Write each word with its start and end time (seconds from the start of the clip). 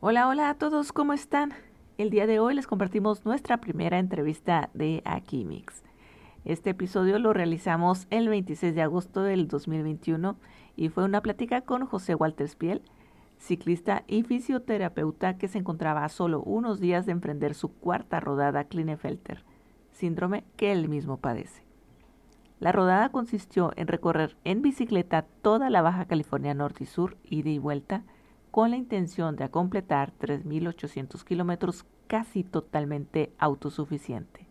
Hola, 0.00 0.28
hola 0.28 0.50
a 0.50 0.54
todos, 0.54 0.92
¿cómo 0.92 1.14
están? 1.14 1.54
El 1.96 2.10
día 2.10 2.26
de 2.26 2.38
hoy 2.38 2.54
les 2.54 2.66
compartimos 2.66 3.24
nuestra 3.24 3.56
primera 3.62 3.98
entrevista 3.98 4.68
de 4.74 5.00
Aquimix. 5.06 5.82
Este 6.44 6.70
episodio 6.70 7.18
lo 7.18 7.32
realizamos 7.32 8.06
el 8.10 8.28
26 8.28 8.74
de 8.74 8.82
agosto 8.82 9.22
del 9.22 9.48
2021 9.48 10.36
y 10.76 10.90
fue 10.90 11.04
una 11.04 11.22
plática 11.22 11.62
con 11.62 11.86
José 11.86 12.14
Walter 12.14 12.46
Spiel, 12.46 12.82
ciclista 13.38 14.04
y 14.06 14.22
fisioterapeuta 14.22 15.38
que 15.38 15.48
se 15.48 15.56
encontraba 15.56 16.04
a 16.04 16.10
solo 16.10 16.42
unos 16.42 16.78
días 16.78 17.06
de 17.06 17.12
emprender 17.12 17.54
su 17.54 17.72
cuarta 17.72 18.20
rodada 18.20 18.64
Klinefelter, 18.64 19.44
síndrome 19.92 20.44
que 20.58 20.72
él 20.72 20.90
mismo 20.90 21.16
padece. 21.16 21.62
La 22.60 22.70
rodada 22.70 23.08
consistió 23.08 23.72
en 23.76 23.88
recorrer 23.88 24.36
en 24.44 24.60
bicicleta 24.60 25.22
toda 25.40 25.70
la 25.70 25.80
Baja 25.80 26.04
California 26.04 26.52
Norte 26.52 26.84
y 26.84 26.86
Sur, 26.86 27.16
ida 27.24 27.48
y 27.48 27.58
vuelta, 27.58 28.04
con 28.56 28.70
la 28.70 28.78
intención 28.78 29.36
de 29.36 29.50
completar 29.50 30.14
3.800 30.18 31.24
kilómetros 31.24 31.84
casi 32.06 32.42
totalmente 32.42 33.30
autosuficiente. 33.36 34.48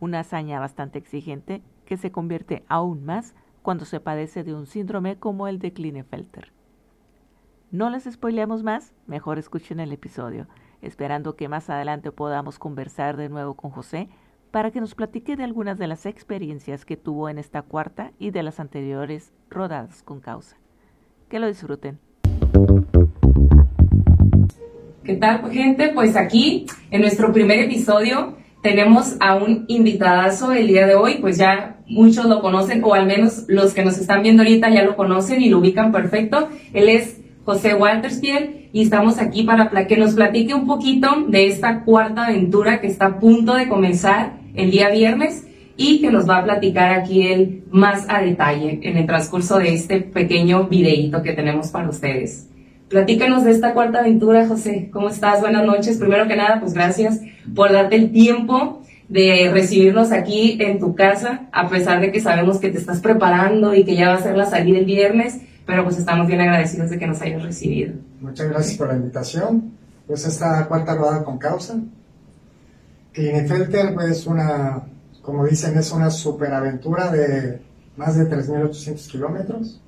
Una 0.00 0.20
hazaña 0.20 0.58
bastante 0.60 0.98
exigente 0.98 1.62
que 1.84 1.98
se 1.98 2.10
convierte 2.10 2.64
aún 2.68 3.04
más 3.04 3.34
cuando 3.60 3.84
se 3.84 4.00
padece 4.00 4.44
de 4.44 4.54
un 4.54 4.64
síndrome 4.64 5.18
como 5.18 5.46
el 5.46 5.58
de 5.58 5.74
Klinefelter. 5.74 6.54
No 7.70 7.90
les 7.90 8.04
spoileamos 8.10 8.62
más, 8.62 8.94
mejor 9.06 9.38
escuchen 9.38 9.78
el 9.78 9.92
episodio, 9.92 10.48
esperando 10.80 11.36
que 11.36 11.50
más 11.50 11.68
adelante 11.68 12.12
podamos 12.12 12.58
conversar 12.58 13.18
de 13.18 13.28
nuevo 13.28 13.52
con 13.56 13.70
José 13.70 14.08
para 14.52 14.70
que 14.70 14.80
nos 14.80 14.94
platique 14.94 15.36
de 15.36 15.44
algunas 15.44 15.76
de 15.76 15.88
las 15.88 16.06
experiencias 16.06 16.86
que 16.86 16.96
tuvo 16.96 17.28
en 17.28 17.36
esta 17.36 17.60
cuarta 17.60 18.12
y 18.18 18.30
de 18.30 18.42
las 18.42 18.58
anteriores 18.58 19.34
rodadas 19.50 20.02
con 20.02 20.20
causa. 20.20 20.56
Que 21.28 21.40
lo 21.40 21.46
disfruten. 21.46 22.00
¿Qué 25.04 25.16
tal, 25.16 25.50
gente? 25.52 25.90
Pues 25.90 26.16
aquí, 26.16 26.64
en 26.90 27.02
nuestro 27.02 27.30
primer 27.30 27.58
episodio, 27.58 28.38
tenemos 28.62 29.16
a 29.20 29.34
un 29.34 29.66
invitadazo 29.68 30.52
el 30.52 30.68
día 30.68 30.86
de 30.86 30.94
hoy, 30.94 31.18
pues 31.20 31.36
ya 31.36 31.76
muchos 31.86 32.24
lo 32.24 32.40
conocen, 32.40 32.82
o 32.82 32.94
al 32.94 33.04
menos 33.04 33.44
los 33.46 33.74
que 33.74 33.84
nos 33.84 33.98
están 33.98 34.22
viendo 34.22 34.42
ahorita 34.42 34.70
ya 34.70 34.82
lo 34.82 34.96
conocen 34.96 35.42
y 35.42 35.50
lo 35.50 35.58
ubican 35.58 35.92
perfecto. 35.92 36.48
Él 36.72 36.88
es 36.88 37.20
José 37.44 37.74
Walterspiel 37.74 38.70
y 38.72 38.80
estamos 38.80 39.18
aquí 39.18 39.42
para 39.42 39.86
que 39.86 39.98
nos 39.98 40.14
platique 40.14 40.54
un 40.54 40.66
poquito 40.66 41.26
de 41.28 41.48
esta 41.48 41.84
cuarta 41.84 42.28
aventura 42.28 42.80
que 42.80 42.86
está 42.86 43.04
a 43.04 43.20
punto 43.20 43.56
de 43.56 43.68
comenzar 43.68 44.38
el 44.54 44.70
día 44.70 44.88
viernes 44.88 45.46
y 45.76 46.00
que 46.00 46.10
nos 46.10 46.26
va 46.26 46.38
a 46.38 46.44
platicar 46.44 46.94
aquí 46.94 47.26
él 47.26 47.64
más 47.70 48.06
a 48.08 48.22
detalle 48.22 48.80
en 48.82 48.96
el 48.96 49.04
transcurso 49.04 49.58
de 49.58 49.74
este 49.74 50.00
pequeño 50.00 50.64
videíto 50.64 51.22
que 51.22 51.34
tenemos 51.34 51.68
para 51.68 51.90
ustedes. 51.90 52.48
Platícanos 52.88 53.44
de 53.44 53.50
esta 53.50 53.72
cuarta 53.72 54.00
aventura, 54.00 54.46
José. 54.46 54.90
¿Cómo 54.92 55.08
estás? 55.08 55.40
Buenas 55.40 55.64
noches. 55.64 55.96
Primero 55.96 56.28
que 56.28 56.36
nada, 56.36 56.60
pues 56.60 56.74
gracias 56.74 57.20
por 57.54 57.72
darte 57.72 57.96
el 57.96 58.12
tiempo 58.12 58.82
de 59.08 59.50
recibirnos 59.52 60.12
aquí 60.12 60.58
en 60.60 60.78
tu 60.78 60.94
casa, 60.94 61.48
a 61.52 61.68
pesar 61.68 62.00
de 62.00 62.12
que 62.12 62.20
sabemos 62.20 62.58
que 62.58 62.70
te 62.70 62.78
estás 62.78 63.00
preparando 63.00 63.74
y 63.74 63.84
que 63.84 63.96
ya 63.96 64.08
va 64.08 64.16
a 64.16 64.22
ser 64.22 64.36
la 64.36 64.46
salida 64.46 64.78
el 64.78 64.84
viernes, 64.84 65.40
pero 65.66 65.84
pues 65.84 65.98
estamos 65.98 66.26
bien 66.26 66.40
agradecidos 66.40 66.90
de 66.90 66.98
que 66.98 67.06
nos 67.06 67.20
hayas 67.22 67.42
recibido. 67.42 67.94
Muchas 68.20 68.48
gracias 68.48 68.76
por 68.76 68.88
la 68.88 68.96
invitación. 68.96 69.72
Pues 70.06 70.26
esta 70.26 70.66
cuarta 70.66 70.94
rodada 70.94 71.24
con 71.24 71.38
causa. 71.38 71.80
Klinefelter 73.12 73.94
pues 73.94 74.10
es 74.10 74.26
una, 74.26 74.82
como 75.22 75.46
dicen, 75.46 75.78
es 75.78 75.90
una 75.90 76.10
superaventura 76.10 77.10
de 77.10 77.60
más 77.96 78.16
de 78.16 78.28
3.800 78.28 79.10
kilómetros 79.10 79.80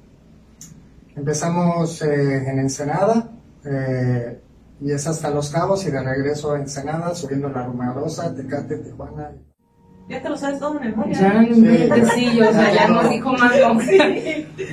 Empezamos 1.17 2.03
eh, 2.03 2.47
en 2.47 2.59
Ensenada 2.59 3.31
eh, 3.65 4.39
y 4.83 4.93
es 4.93 5.07
hasta 5.07 5.31
Los 5.31 5.49
Cabos 5.49 5.87
y 5.87 5.91
de 5.91 6.03
regreso 6.03 6.53
a 6.53 6.59
Ensenada, 6.59 7.15
subiendo 7.15 7.49
la 7.49 7.65
Rumarosa, 7.65 8.35
Tecate, 8.35 8.77
Tijuana. 8.77 9.33
Ya 10.11 10.23
te 10.23 10.29
lo 10.29 10.37
sabes 10.37 10.61
todo 10.61 10.79
en 10.79 10.91
memoria. 10.91 11.19
Ya, 11.19 11.43
sí, 11.43 11.65
sí, 12.15 12.41
o 12.41 12.53
sea, 12.53 12.73
ya 12.73 12.89
nos 12.89 13.11
dijo 13.11 13.33
más. 13.33 13.53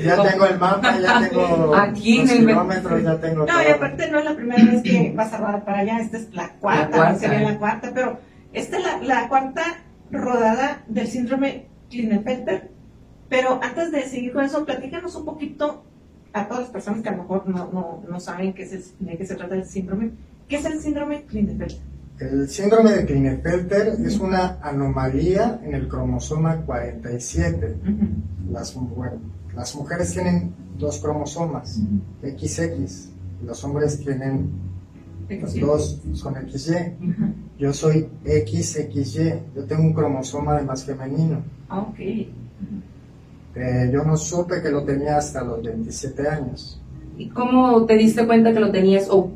Ya 0.03 0.22
tengo 0.22 0.45
el 0.45 0.59
mapa, 0.59 1.00
ya 1.00 1.28
tengo 1.28 1.75
Aquí 1.75 2.19
los 2.19 2.31
kilómetros, 2.31 3.03
ya 3.03 3.19
tengo 3.19 3.45
No, 3.45 3.62
y 3.62 3.72
aparte 3.72 4.12
no 4.12 4.19
es 4.19 4.25
la 4.25 4.35
primera 4.35 4.63
vez 4.63 4.84
que 4.84 5.13
vas 5.16 5.34
a 5.34 5.38
rodar 5.38 5.66
para 5.66 5.79
allá, 5.79 6.00
esta 6.00 6.18
es 6.18 6.34
la 6.34 6.50
cuarta, 6.59 6.89
la 6.89 6.95
cuarta. 6.97 7.19
sería 7.19 7.51
la 7.51 7.57
cuarta, 7.57 7.91
pero 7.94 8.19
esta 8.51 8.78
es 8.78 8.84
la, 8.84 8.97
la 9.01 9.29
cuarta 9.29 9.63
rodada 10.12 10.84
del 10.88 11.07
síndrome 11.07 11.68
Klinefelter. 11.89 12.69
Pero 13.29 13.59
antes 13.63 13.91
de 13.91 14.03
seguir 14.03 14.34
con 14.34 14.44
eso, 14.44 14.66
platícanos 14.66 15.16
un 15.16 15.25
poquito 15.25 15.84
a 16.33 16.47
todas 16.47 16.63
las 16.63 16.71
personas 16.71 17.01
que 17.01 17.09
a 17.09 17.11
lo 17.13 17.23
mejor 17.23 17.47
no, 17.47 17.71
no, 17.71 18.03
no 18.09 18.19
saben 18.19 18.53
qué 18.53 18.63
es 18.63 18.94
de 18.99 19.17
qué 19.17 19.25
se 19.25 19.35
trata 19.35 19.55
el 19.55 19.66
síndrome. 19.66 20.11
¿Qué 20.47 20.57
es 20.57 20.66
el 20.66 20.79
síndrome 20.79 21.23
Klinefelter? 21.23 21.79
El 22.19 22.49
síndrome 22.49 22.91
de 22.91 23.05
Klinefelter 23.05 23.95
es 24.05 24.19
una 24.19 24.59
anomalía 24.61 25.59
en 25.63 25.73
el 25.73 25.88
cromosoma 25.88 26.57
47. 26.57 27.77
las, 28.51 28.77
las 29.55 29.75
mujeres 29.75 30.13
tienen 30.13 30.53
dos 30.77 30.99
cromosomas, 30.99 31.79
XX, 32.21 33.09
los 33.45 33.63
hombres 33.63 34.00
tienen 34.00 34.73
los 35.29 35.59
dos 35.59 36.01
son 36.13 36.35
XY. 36.35 36.75
Yo 37.57 37.73
soy 37.73 38.09
XXY, 38.25 39.33
yo 39.55 39.65
tengo 39.65 39.83
un 39.83 39.94
cromosoma 39.94 40.55
de 40.57 40.63
más 40.63 40.83
femenino. 40.83 41.41
Ah, 41.69 41.79
ok. 41.79 42.00
Eh, 43.56 43.90
yo 43.94 44.03
no 44.03 44.18
supe 44.18 44.62
que 44.62 44.69
lo 44.69 44.84
tenía 44.84 45.18
hasta 45.18 45.44
los 45.44 45.62
27 45.62 46.28
años. 46.28 46.81
¿Y 47.18 47.30
cómo 47.30 47.86
te 47.86 47.96
diste 47.96 48.25
cuenta 48.25 48.53
que 48.53 48.59
lo 48.59 48.72
tenías? 48.72 49.08
¿O 49.09 49.31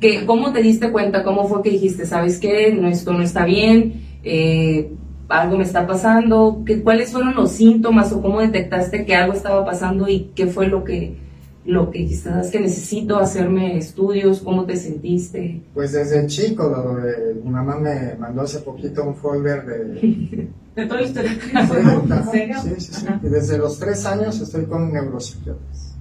que, 0.00 0.26
cómo 0.26 0.52
te 0.52 0.62
diste 0.62 0.92
cuenta? 0.92 1.22
¿Cómo 1.24 1.48
fue 1.48 1.62
que 1.62 1.70
dijiste, 1.70 2.04
sabes 2.04 2.38
qué, 2.38 2.72
no, 2.72 2.88
esto 2.88 3.12
no 3.12 3.22
está 3.22 3.46
bien? 3.46 4.02
Eh, 4.22 4.92
algo 5.28 5.56
me 5.56 5.64
está 5.64 5.86
pasando. 5.86 6.62
¿Qué, 6.66 6.82
¿Cuáles 6.82 7.12
fueron 7.12 7.34
los 7.34 7.52
síntomas 7.52 8.12
o 8.12 8.20
cómo 8.20 8.40
detectaste 8.40 9.06
que 9.06 9.14
algo 9.14 9.32
estaba 9.32 9.64
pasando 9.64 10.06
y 10.08 10.32
qué 10.34 10.46
fue 10.46 10.66
lo 10.66 10.84
que, 10.84 11.16
lo 11.64 11.90
que 11.90 12.08
sabes 12.14 12.50
que 12.50 12.60
necesito 12.60 13.16
hacerme 13.16 13.78
estudios? 13.78 14.40
¿Cómo 14.40 14.66
te 14.66 14.76
sentiste? 14.76 15.62
Pues 15.72 15.92
desde 15.92 16.26
chico, 16.26 16.98
mi 17.42 17.50
mamá 17.50 17.78
me 17.78 18.16
mandó 18.18 18.42
hace 18.42 18.58
poquito 18.58 19.02
un 19.02 19.14
folder 19.14 19.64
de... 19.64 20.48
de 20.76 20.86
todo 20.86 20.98
el 20.98 21.06
¿En 21.06 22.62
Sí, 22.62 22.74
sí, 22.78 22.92
sí. 22.92 23.06
Y 23.22 23.28
desde 23.28 23.56
los 23.56 23.78
tres 23.78 24.04
años 24.04 24.38
estoy 24.40 24.66
con 24.66 24.92
neuropsiquiatras. 24.92 25.94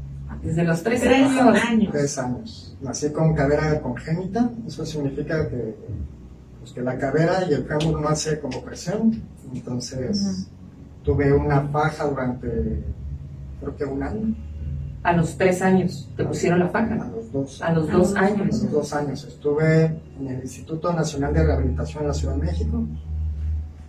Desde 0.44 0.64
los 0.64 0.84
tres, 0.84 1.02
años. 1.04 1.92
Tres 1.92 2.18
años. 2.20 2.78
Nací 2.82 3.10
con 3.12 3.34
cadera 3.34 3.82
congénita. 3.82 4.52
Eso 4.68 4.86
significa 4.86 5.50
que, 5.50 5.76
pues, 6.60 6.74
que 6.74 6.82
la 6.82 6.98
cadera 6.98 7.46
y 7.50 7.54
el 7.54 7.64
fémur 7.64 8.02
no 8.02 8.10
hace 8.10 8.40
como 8.40 8.62
presión. 8.62 9.24
Entonces 9.54 10.48
tuve 11.04 11.32
una 11.32 11.62
faja 11.70 12.06
durante 12.06 12.84
creo 13.62 13.76
que 13.78 13.86
un 13.86 14.04
año. 14.04 14.36
A 15.04 15.14
los 15.14 15.38
tres 15.38 15.62
años 15.62 16.10
te 16.18 16.26
pusieron 16.26 16.60
la 16.60 16.68
faja. 16.68 16.96
A 16.96 17.08
los 17.08 17.32
dos. 17.32 17.62
A 17.62 17.72
los 17.72 17.90
dos 17.90 18.16
años. 18.16 18.60
A 18.60 18.64
los 18.64 18.72
dos 18.72 18.94
años. 18.94 19.24
Estuve 19.24 19.86
en 20.20 20.28
el 20.28 20.42
Instituto 20.42 20.92
Nacional 20.92 21.34
de 21.34 21.44
Rehabilitación 21.44 22.04
en 22.04 22.08
la 22.10 22.14
Ciudad 22.14 22.36
de 22.36 22.42
México 22.42 22.84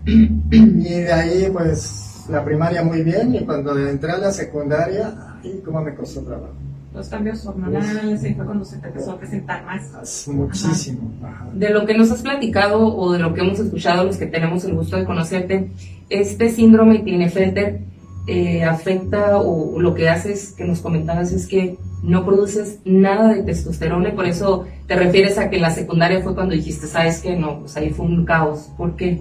y 0.06 1.00
de 1.00 1.12
ahí, 1.12 1.48
pues, 1.52 2.24
la 2.28 2.44
primaria 2.44 2.82
muy 2.82 3.02
bien, 3.02 3.34
y 3.34 3.44
cuando 3.44 3.76
entré 3.78 4.12
a 4.12 4.18
la 4.18 4.32
secundaria, 4.32 5.38
ay, 5.42 5.60
cómo 5.64 5.82
me 5.82 5.94
costó 5.94 6.22
trabajo. 6.22 6.54
Los 6.94 7.08
cambios 7.08 7.44
hormonales, 7.44 8.24
y 8.24 8.34
fue 8.34 8.44
cuando 8.46 8.64
se 8.64 8.78
te 8.78 8.86
empezó 8.86 9.12
a 9.12 9.18
presentar 9.18 9.64
más. 9.66 10.26
Muchísimo. 10.28 11.12
De 11.52 11.68
lo 11.70 11.84
que 11.84 11.96
nos 11.96 12.10
has 12.10 12.22
platicado 12.22 12.96
o 12.96 13.12
de 13.12 13.18
lo 13.18 13.34
que 13.34 13.42
hemos 13.42 13.60
escuchado, 13.60 14.04
los 14.04 14.16
que 14.16 14.26
tenemos 14.26 14.64
el 14.64 14.74
gusto 14.74 14.96
de 14.96 15.04
conocerte, 15.04 15.70
este 16.08 16.48
síndrome 16.48 17.02
Klinefelter 17.02 17.80
eh, 18.26 18.64
afecta 18.64 19.38
o 19.38 19.78
lo 19.78 19.94
que 19.94 20.08
haces, 20.08 20.54
que 20.56 20.64
nos 20.64 20.80
comentabas, 20.80 21.32
es 21.32 21.46
que 21.46 21.76
no 22.02 22.24
produces 22.24 22.78
nada 22.84 23.34
de 23.34 23.42
testosterona 23.42 24.08
y 24.08 24.12
por 24.12 24.26
eso 24.26 24.64
te 24.86 24.96
refieres 24.96 25.36
a 25.36 25.50
que 25.50 25.56
en 25.56 25.62
la 25.62 25.70
secundaria 25.70 26.22
fue 26.22 26.34
cuando 26.34 26.54
dijiste, 26.54 26.86
sabes 26.86 27.20
que 27.20 27.36
no, 27.36 27.60
pues 27.60 27.76
ahí 27.76 27.90
fue 27.90 28.06
un 28.06 28.24
caos. 28.24 28.70
¿Por 28.78 28.96
qué? 28.96 29.20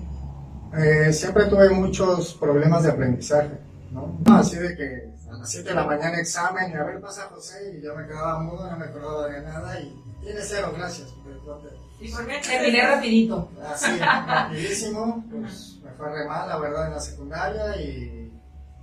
Eh, 0.77 1.13
siempre 1.13 1.45
tuve 1.45 1.69
muchos 1.69 2.33
problemas 2.33 2.83
de 2.83 2.91
aprendizaje, 2.91 3.57
¿no? 3.91 4.19
Así 4.35 4.57
de 4.57 4.75
que 4.75 5.13
a 5.29 5.37
las 5.37 5.49
7 5.49 5.69
de 5.69 5.75
la 5.75 5.85
mañana 5.85 6.19
examen 6.19 6.71
y 6.71 6.73
a 6.73 6.83
ver 6.83 6.99
pasa 6.99 7.29
José 7.33 7.77
y 7.77 7.81
yo 7.81 7.95
me 7.95 8.05
quedaba 8.05 8.39
mudo, 8.39 8.69
no 8.69 8.77
me 8.77 8.85
acordaba 8.85 9.27
de 9.27 9.41
nada 9.41 9.79
y 9.79 10.03
tiene 10.21 10.41
cero, 10.41 10.73
gracias. 10.75 11.13
¿Y 11.99 12.11
por 12.11 12.27
qué 12.27 12.41
terminé 12.41 12.85
rapidito? 12.85 13.49
Así, 13.65 13.97
rapidísimo, 13.97 15.23
pues 15.31 15.79
me 15.83 15.91
fue 15.91 16.11
re 16.11 16.27
mal, 16.27 16.49
la 16.49 16.57
verdad, 16.57 16.87
en 16.87 16.93
la 16.93 16.99
secundaria 16.99 17.81
y 17.81 18.31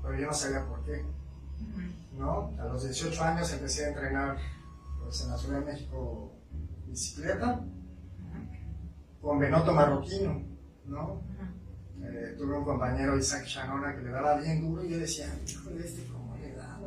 pero 0.02 0.18
yo 0.18 0.26
no 0.26 0.32
sabía 0.34 0.64
por 0.66 0.84
qué, 0.84 1.04
¿no? 2.18 2.52
A 2.58 2.64
los 2.64 2.84
18 2.84 3.22
años 3.22 3.52
empecé 3.52 3.84
a 3.84 3.88
entrenar 3.88 4.36
pues, 5.02 5.22
en 5.22 5.30
la 5.30 5.38
Ciudad 5.38 5.60
de 5.60 5.66
México 5.66 6.32
bicicleta 6.86 7.60
con 9.20 9.38
Benoto 9.38 9.72
Marroquino, 9.72 10.42
¿no? 10.86 11.22
Eh, 12.00 12.34
tuve 12.36 12.58
un 12.58 12.64
compañero, 12.64 13.16
Isaac 13.16 13.44
Shanona, 13.44 13.94
que 13.94 14.02
le 14.02 14.10
daba 14.10 14.36
bien 14.36 14.60
duro 14.60 14.84
y 14.84 14.90
yo 14.90 14.98
decía, 14.98 15.26
híjole, 15.46 15.84
este 15.84 16.06
cómo 16.06 16.36
le 16.36 16.54
da, 16.54 16.78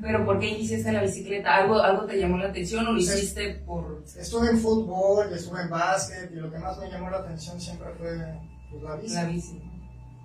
¿Pero 0.00 0.24
por 0.24 0.38
qué 0.38 0.48
iniciaste 0.48 0.92
la 0.92 1.02
bicicleta? 1.02 1.56
¿Algo, 1.56 1.80
¿Algo 1.80 2.06
te 2.06 2.18
llamó 2.18 2.38
la 2.38 2.48
atención 2.48 2.86
o 2.86 2.92
lo 2.92 2.98
hiciste 2.98 3.62
por...? 3.66 4.02
Estuve 4.16 4.50
en 4.50 4.58
fútbol, 4.58 5.32
estuve 5.32 5.62
en 5.62 5.70
básquet 5.70 6.30
y 6.32 6.36
lo 6.36 6.50
que 6.50 6.58
más 6.58 6.78
me 6.78 6.90
llamó 6.90 7.10
la 7.10 7.18
atención 7.18 7.60
siempre 7.60 7.88
fue 7.98 8.38
pues, 8.70 8.82
la 8.82 8.96
bici. 8.96 9.14
La 9.14 9.24
bici. 9.24 9.62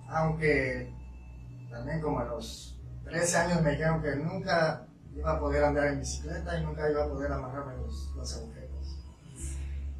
Aunque 0.08 0.92
también 1.70 2.00
como 2.00 2.20
a 2.20 2.24
los 2.24 2.78
13 3.04 3.36
años 3.36 3.62
me 3.62 3.72
dijeron 3.72 4.02
que 4.02 4.16
nunca 4.16 4.86
iba 5.14 5.32
a 5.32 5.40
poder 5.40 5.64
andar 5.64 5.86
en 5.88 6.00
bicicleta 6.00 6.58
y 6.58 6.64
nunca 6.64 6.90
iba 6.90 7.04
a 7.04 7.08
poder 7.08 7.32
amarrarme 7.32 7.76
los, 7.76 8.12
los 8.16 8.36
agujeros. 8.36 8.66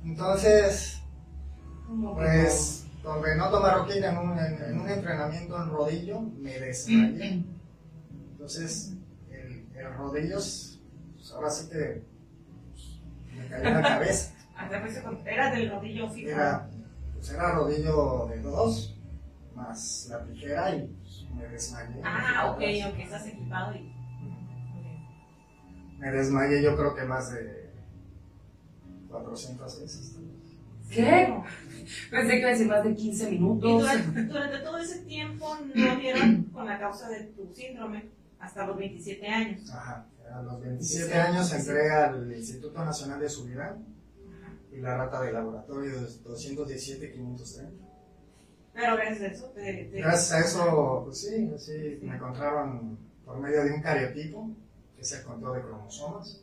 Entonces, 0.05 1.03
pues 2.15 2.86
con 3.07 3.23
Renato 3.23 3.61
Marroquín 3.61 4.03
en 4.03 4.19
un, 4.19 4.37
en, 4.37 4.63
en 4.65 4.81
un 4.81 4.91
entrenamiento 4.91 5.63
en 5.63 5.71
rodillo 5.71 6.21
me 6.23 6.59
desmayé. 6.59 7.45
Entonces, 8.33 8.95
el, 9.31 9.65
el 9.77 9.95
rodillo, 9.95 10.35
pues, 10.35 11.33
ahora 11.33 11.49
sí 11.49 11.69
que 11.71 12.03
pues, 12.73 13.01
me 13.37 13.49
cayó 13.49 13.69
en 13.69 13.75
la 13.75 13.83
cabeza. 13.83 14.35
Era 15.25 15.55
del 15.55 15.71
rodillo 15.71 16.11
fijo. 16.11 16.31
Era, 16.31 16.69
pues 17.15 17.31
era 17.31 17.53
rodillo 17.53 18.27
de 18.27 18.41
dos, 18.41 18.99
más 19.55 20.09
la 20.11 20.25
tijera 20.25 20.75
y 20.75 20.89
pues, 21.03 21.27
me 21.33 21.47
desmayé. 21.47 22.01
Ah, 22.03 22.51
ok, 22.51 22.63
ok, 22.93 22.99
estás 22.99 23.27
equipado 23.29 23.73
y... 23.77 23.95
Me 25.99 26.11
desmayé 26.11 26.61
yo 26.61 26.77
creo 26.77 26.95
que 26.95 27.05
más 27.05 27.33
de 27.33 27.71
400 29.09 29.81
veces. 29.81 30.17
¿Qué? 30.91 31.35
Pensé 32.11 32.31
que 32.33 32.39
iba 32.39 32.49
a 32.49 32.53
decir 32.53 32.67
más 32.69 32.85
de 32.85 32.95
15 32.95 33.29
Y 33.29 33.33
minutos. 33.39 33.81
durante, 33.81 34.23
durante 34.25 34.59
todo 34.61 34.79
ese 34.79 34.99
tiempo 35.01 35.57
no 35.75 35.97
dieron 35.97 36.45
con 36.53 36.67
la 36.67 36.79
causa 36.79 37.09
de 37.09 37.25
tu 37.25 37.53
síndrome 37.55 38.09
hasta 38.39 38.67
los 38.67 38.77
27 38.77 39.27
años. 39.27 39.71
Ajá. 39.71 40.07
A 40.33 40.43
los 40.43 40.61
27 40.61 41.15
años 41.15 41.53
entré 41.53 41.91
al 41.91 42.33
Instituto 42.35 42.85
Nacional 42.85 43.21
de 43.21 43.29
Subirán 43.29 43.85
y 44.73 44.79
la 44.81 44.97
rata 44.97 45.23
de 45.23 45.33
laboratorio 45.33 45.93
es 46.01 46.23
217-530. 46.25 47.69
Pero 48.75 48.97
gracias 48.97 49.21
a 49.23 49.27
eso 49.29 49.47
te... 49.55 49.61
te- 49.85 50.01
Gracias 50.01 50.33
a 50.33 50.41
eso, 50.41 51.03
pues 51.07 51.19
sí, 51.21 51.51
sí, 51.59 51.99
me 52.03 52.17
encontraron 52.17 52.99
por 53.25 53.39
medio 53.39 53.65
de 53.65 53.73
un 53.73 53.81
cariotipo, 53.81 54.51
que 54.95 55.03
es 55.03 55.13
el 55.13 55.23
control 55.25 55.57
de 55.57 55.63
cromosomas. 55.63 56.43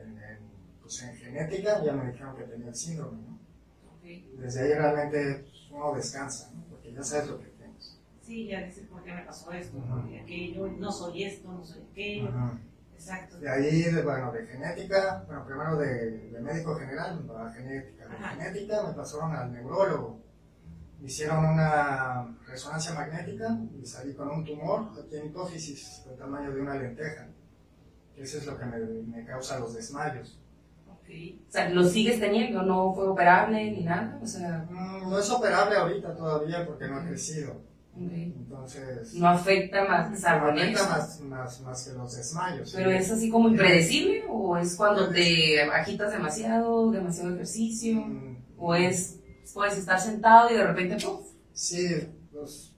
En, 0.00 0.08
en, 0.18 0.38
pues 0.82 1.02
en 1.02 1.14
genética 1.16 1.84
ya 1.84 1.92
me 1.92 2.10
dijeron 2.10 2.34
que 2.36 2.44
tenía 2.44 2.68
el 2.68 2.74
síndrome, 2.74 3.18
¿no? 4.06 4.34
Ok. 4.34 4.40
Desde 4.40 4.60
ahí 4.62 4.72
realmente 4.74 5.46
uno 5.70 5.94
descansa, 5.94 6.50
¿no? 6.54 6.64
Porque 6.70 6.92
ya 6.92 7.02
sabes 7.02 7.28
lo 7.28 7.38
que 7.40 7.46
tienes. 7.46 7.98
Sí, 8.22 8.46
ya 8.48 8.62
dices 8.62 8.86
por 8.88 9.02
qué 9.04 9.12
me 9.14 9.22
pasó 9.22 9.52
esto, 9.52 9.78
por 9.78 10.08
qué 10.08 10.20
aquello, 10.20 10.68
no 10.68 10.90
soy 10.92 11.24
esto, 11.24 11.52
no 11.52 11.64
soy 11.64 11.82
aquello. 11.90 12.30
Exacto. 12.94 13.38
De 13.38 13.48
ahí, 13.48 13.82
de, 13.82 14.02
bueno, 14.02 14.32
de 14.32 14.46
genética, 14.46 15.22
bueno, 15.26 15.44
primero 15.44 15.76
de, 15.76 16.30
de 16.30 16.40
médico 16.40 16.76
general, 16.76 17.28
a 17.36 17.52
genética. 17.52 18.06
De 18.08 18.14
Ajá. 18.14 18.28
genética 18.30 18.82
me 18.86 18.94
pasaron 18.94 19.32
al 19.32 19.52
neurólogo. 19.52 20.20
Hicieron 21.02 21.44
una 21.44 22.36
resonancia 22.46 22.94
magnética 22.94 23.58
y 23.78 23.84
salí 23.84 24.14
con 24.14 24.28
un 24.30 24.44
tumor 24.46 24.92
aquí 24.98 25.16
en 25.16 25.26
hipófisis 25.26 26.04
del 26.06 26.16
tamaño 26.16 26.52
de 26.54 26.60
una 26.62 26.74
lenteja. 26.74 27.28
Eso 28.16 28.38
es 28.38 28.46
lo 28.46 28.58
que 28.58 28.64
me, 28.64 28.78
me 28.78 29.24
causa 29.26 29.58
los 29.58 29.74
desmayos. 29.74 30.40
O 31.48 31.52
sea, 31.52 31.68
¿lo 31.70 31.84
sigues 31.84 32.18
teniendo? 32.20 32.62
¿No 32.62 32.92
fue 32.94 33.08
operable 33.08 33.70
ni 33.70 33.82
nada? 33.84 34.18
O 34.22 34.26
sea, 34.26 34.66
Mm, 34.68 35.10
No 35.10 35.18
es 35.18 35.30
operable 35.30 35.76
ahorita 35.76 36.14
todavía 36.16 36.66
porque 36.66 36.88
no 36.88 36.96
ha 36.96 37.04
crecido. 37.04 37.52
ok. 37.52 38.12
Entonces, 38.12 39.14
no 39.14 39.28
afecta 39.28 39.84
más, 39.84 40.10
no 40.10 40.16
salvo 40.16 40.48
en 40.50 40.58
afecta 40.58 40.88
más, 40.88 41.20
más, 41.20 41.60
más 41.62 41.84
que 41.84 41.92
los 41.94 42.16
desmayos. 42.16 42.72
Pero 42.74 42.90
¿sí? 42.90 42.96
es 42.96 43.10
así 43.12 43.30
como 43.30 43.48
impredecible 43.48 44.24
o 44.28 44.56
es 44.58 44.74
cuando 44.76 45.08
te 45.10 45.62
agitas 45.62 46.10
demasiado, 46.12 46.90
demasiado 46.90 47.34
ejercicio 47.34 48.06
Mm, 48.06 48.36
o 48.58 48.74
es 48.74 49.20
puedes 49.54 49.78
estar 49.78 49.98
sentado 50.00 50.50
y 50.50 50.54
de 50.54 50.64
repente 50.66 50.96
¡puf! 51.04 51.26
Sí, 51.52 52.08
pues, 52.32 52.72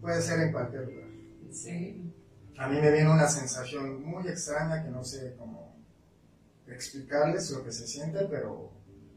puede 0.00 0.20
ser 0.22 0.40
en 0.40 0.52
cualquier 0.52 0.86
lugar. 0.86 1.08
Sí. 1.52 2.02
A 2.58 2.68
mí 2.68 2.80
me 2.80 2.90
viene 2.90 3.10
una 3.10 3.28
sensación 3.28 4.02
muy 4.04 4.26
extraña 4.28 4.82
que 4.82 4.90
no 4.90 5.04
sé 5.04 5.34
cómo 5.38 5.65
explicarles 6.68 7.50
lo 7.50 7.64
que 7.64 7.72
se 7.72 7.86
siente, 7.86 8.26
pero, 8.30 8.72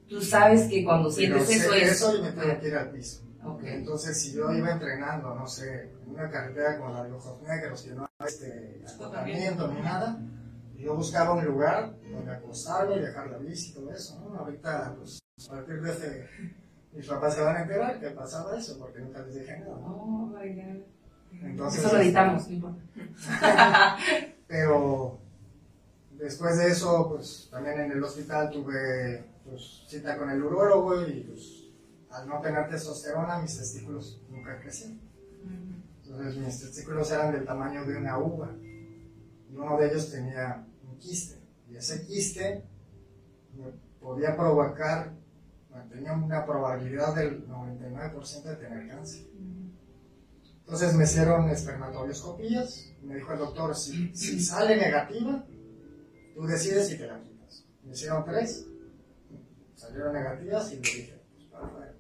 Tú 0.10 0.20
sabes 0.22 0.68
que 0.68 0.84
cuando 0.84 1.12
sientes 1.12 1.48
eso 1.48 1.74
es 1.74 1.92
eso 1.92 2.18
y 2.18 2.22
me 2.24 2.32
tengo 2.32 2.60
que 2.60 2.68
ir 2.68 2.76
al 2.76 2.90
piso. 2.90 3.22
Ok. 3.44 3.62
Entonces, 3.64 4.20
si 4.20 4.34
yo 4.34 4.52
iba 4.52 4.72
entrenando, 4.72 5.36
no 5.36 5.46
sé, 5.46 5.92
en 6.04 6.10
una 6.10 6.30
carretera 6.32 6.80
como 6.80 6.94
la 6.94 7.04
de 7.04 7.12
Ojos 7.12 7.42
Negros, 7.44 7.84
que 7.84 7.92
no 7.92 8.10
hay 8.18 8.28
este 8.28 8.84
acotamiento 8.92 9.68
ni 9.72 9.82
nada, 9.82 10.20
yo 10.76 10.96
buscaba 10.96 11.34
un 11.34 11.46
lugar 11.46 11.96
donde 12.12 12.32
acostarme 12.32 12.96
y 12.96 13.00
dejar 13.02 13.28
la 13.30 13.38
bici 13.38 13.70
y 13.70 13.74
todo 13.76 13.94
eso, 13.94 14.20
¿no? 14.20 14.40
Ahorita, 14.40 14.96
pues, 14.98 15.20
a 15.48 15.52
partir 15.52 15.80
de 15.80 15.92
este, 15.92 16.30
mis 16.94 17.08
papás 17.08 17.36
se 17.36 17.42
van 17.42 17.58
a 17.58 17.62
enterar 17.62 18.00
que 18.00 18.10
pasaba 18.10 18.58
eso, 18.58 18.80
porque 18.80 19.00
nunca 19.00 19.22
les 19.22 19.36
dije 19.36 19.60
nada. 19.60 19.76
Oh 19.76 20.26
my 20.26 20.54
God. 20.54 20.82
Entonces, 21.44 21.86
Eso 21.86 21.94
lo 21.94 22.02
editamos, 22.02 22.48
no 22.48 22.54
importa. 22.56 22.82
Pero 24.48 25.20
después 26.20 26.58
de 26.58 26.68
eso, 26.68 27.10
pues 27.10 27.48
también 27.50 27.80
en 27.80 27.92
el 27.92 28.04
hospital 28.04 28.52
tuve 28.52 29.24
pues, 29.46 29.86
cita 29.88 30.18
con 30.18 30.30
el 30.30 30.44
urólogo 30.44 31.02
y 31.08 31.22
pues 31.22 31.70
al 32.12 32.28
no 32.28 32.42
tener 32.42 32.68
testosterona 32.70 33.40
mis 33.40 33.58
testículos 33.58 34.22
nunca 34.30 34.60
crecieron. 34.60 35.00
Entonces 36.04 36.38
mis 36.38 36.60
testículos 36.60 37.12
eran 37.12 37.32
del 37.32 37.46
tamaño 37.46 37.86
de 37.86 37.98
una 37.98 38.18
uva 38.18 38.52
y 38.62 39.56
uno 39.56 39.78
de 39.78 39.88
ellos 39.88 40.12
tenía 40.12 40.66
un 40.88 40.98
quiste 40.98 41.40
y 41.70 41.76
ese 41.76 42.06
quiste 42.06 42.64
podía 44.00 44.36
provocar, 44.36 45.14
tenía 45.90 46.14
una 46.14 46.46
probabilidad 46.46 47.16
del 47.16 47.48
99% 47.48 48.44
de 48.44 48.56
tener 48.56 48.88
cáncer. 48.88 49.28
Entonces 50.60 50.94
me 50.96 51.04
hicieron 51.04 51.50
espermatobioscopías 51.50 52.90
me 53.04 53.16
dijo 53.16 53.34
el 53.34 53.40
doctor, 53.40 53.76
si 53.76 54.40
sale 54.40 54.78
negativa, 54.78 55.46
tú 56.40 56.48
decides 56.48 56.88
si 56.88 56.98
te 56.98 57.06
la 57.06 57.20
quitas. 57.20 57.66
Me 57.84 57.92
hicieron 57.92 58.24
tres, 58.24 58.66
salieron 59.76 60.14
negativas 60.14 60.72
y 60.72 60.76
le 60.76 60.82
dije, 60.82 61.22
pues 61.34 61.46
para 61.48 61.66
afuera. 61.66 61.94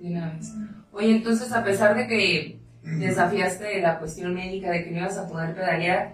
De 0.00 0.08
una 0.08 0.34
vez. 0.34 0.52
Oye, 0.90 1.16
entonces 1.16 1.52
a 1.52 1.62
pesar 1.62 1.96
de 1.96 2.08
que 2.08 2.60
desafiaste 2.82 3.80
la 3.80 4.00
cuestión 4.00 4.34
médica 4.34 4.70
de 4.72 4.82
que 4.82 4.90
no 4.90 4.98
ibas 4.98 5.16
a 5.16 5.28
poder 5.28 5.54
pedalear, 5.54 6.12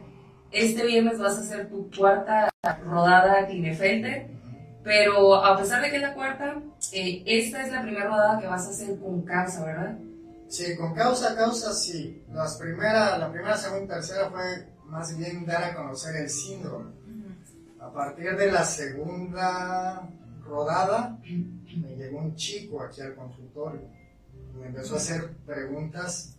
este 0.50 0.84
viernes 0.84 1.18
vas 1.18 1.38
a 1.38 1.40
hacer 1.40 1.70
tu 1.70 1.90
cuarta 1.90 2.50
rodada 2.84 3.46
Klinefelter, 3.46 4.28
pero 4.84 5.34
a 5.36 5.56
pesar 5.56 5.82
de 5.82 5.90
que 5.90 5.96
es 5.96 6.02
la 6.02 6.14
cuarta, 6.14 6.60
eh, 6.92 7.22
esta 7.26 7.62
es 7.62 7.72
la 7.72 7.80
primera 7.80 8.08
rodada 8.08 8.40
que 8.40 8.46
vas 8.46 8.66
a 8.66 8.70
hacer 8.70 8.98
con 8.98 9.22
causa, 9.22 9.64
¿verdad? 9.64 9.98
Sí, 10.48 10.76
con 10.76 10.94
causa, 10.94 11.34
causa 11.34 11.72
sí. 11.72 12.22
Las 12.30 12.58
primera, 12.58 13.16
la 13.16 13.30
primera, 13.30 13.56
segunda 13.56 13.94
tercera 13.94 14.28
fue 14.30 14.68
más 14.84 15.16
bien 15.16 15.46
dar 15.46 15.64
a 15.64 15.74
conocer 15.74 16.14
el 16.16 16.28
síndrome. 16.28 16.97
A 17.88 17.92
partir 17.92 18.36
de 18.36 18.52
la 18.52 18.64
segunda 18.64 20.06
rodada, 20.44 21.18
me 21.22 21.96
llegó 21.96 22.18
un 22.18 22.36
chico 22.36 22.82
aquí 22.82 23.00
al 23.00 23.14
consultorio 23.14 23.80
y 24.54 24.58
me 24.58 24.66
empezó 24.66 24.94
a 24.94 24.98
hacer 24.98 25.30
preguntas 25.46 26.36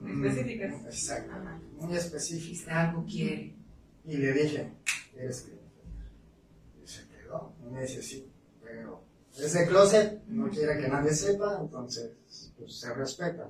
mm, 0.00 0.24
Específicas. 0.24 0.84
Exacto, 0.84 1.32
Ajá. 1.32 1.60
muy 1.80 1.96
específicas. 1.96 2.68
Algo 2.68 3.04
quiere. 3.04 3.52
Y 4.04 4.16
le 4.16 4.32
dije, 4.32 4.72
¿eres 5.16 5.40
Klinefelter? 5.42 6.06
Y 6.84 6.86
se 6.86 7.08
quedó. 7.08 7.52
Y 7.66 7.74
me 7.74 7.82
dice, 7.82 8.00
sí, 8.00 8.30
pero 8.62 9.02
es 9.36 9.52
de 9.52 9.66
closet, 9.66 10.24
no 10.28 10.48
quiere 10.50 10.80
que 10.80 10.86
nadie 10.86 11.14
sepa, 11.14 11.58
entonces 11.60 12.12
pues, 12.56 12.78
se 12.78 12.94
respeta. 12.94 13.48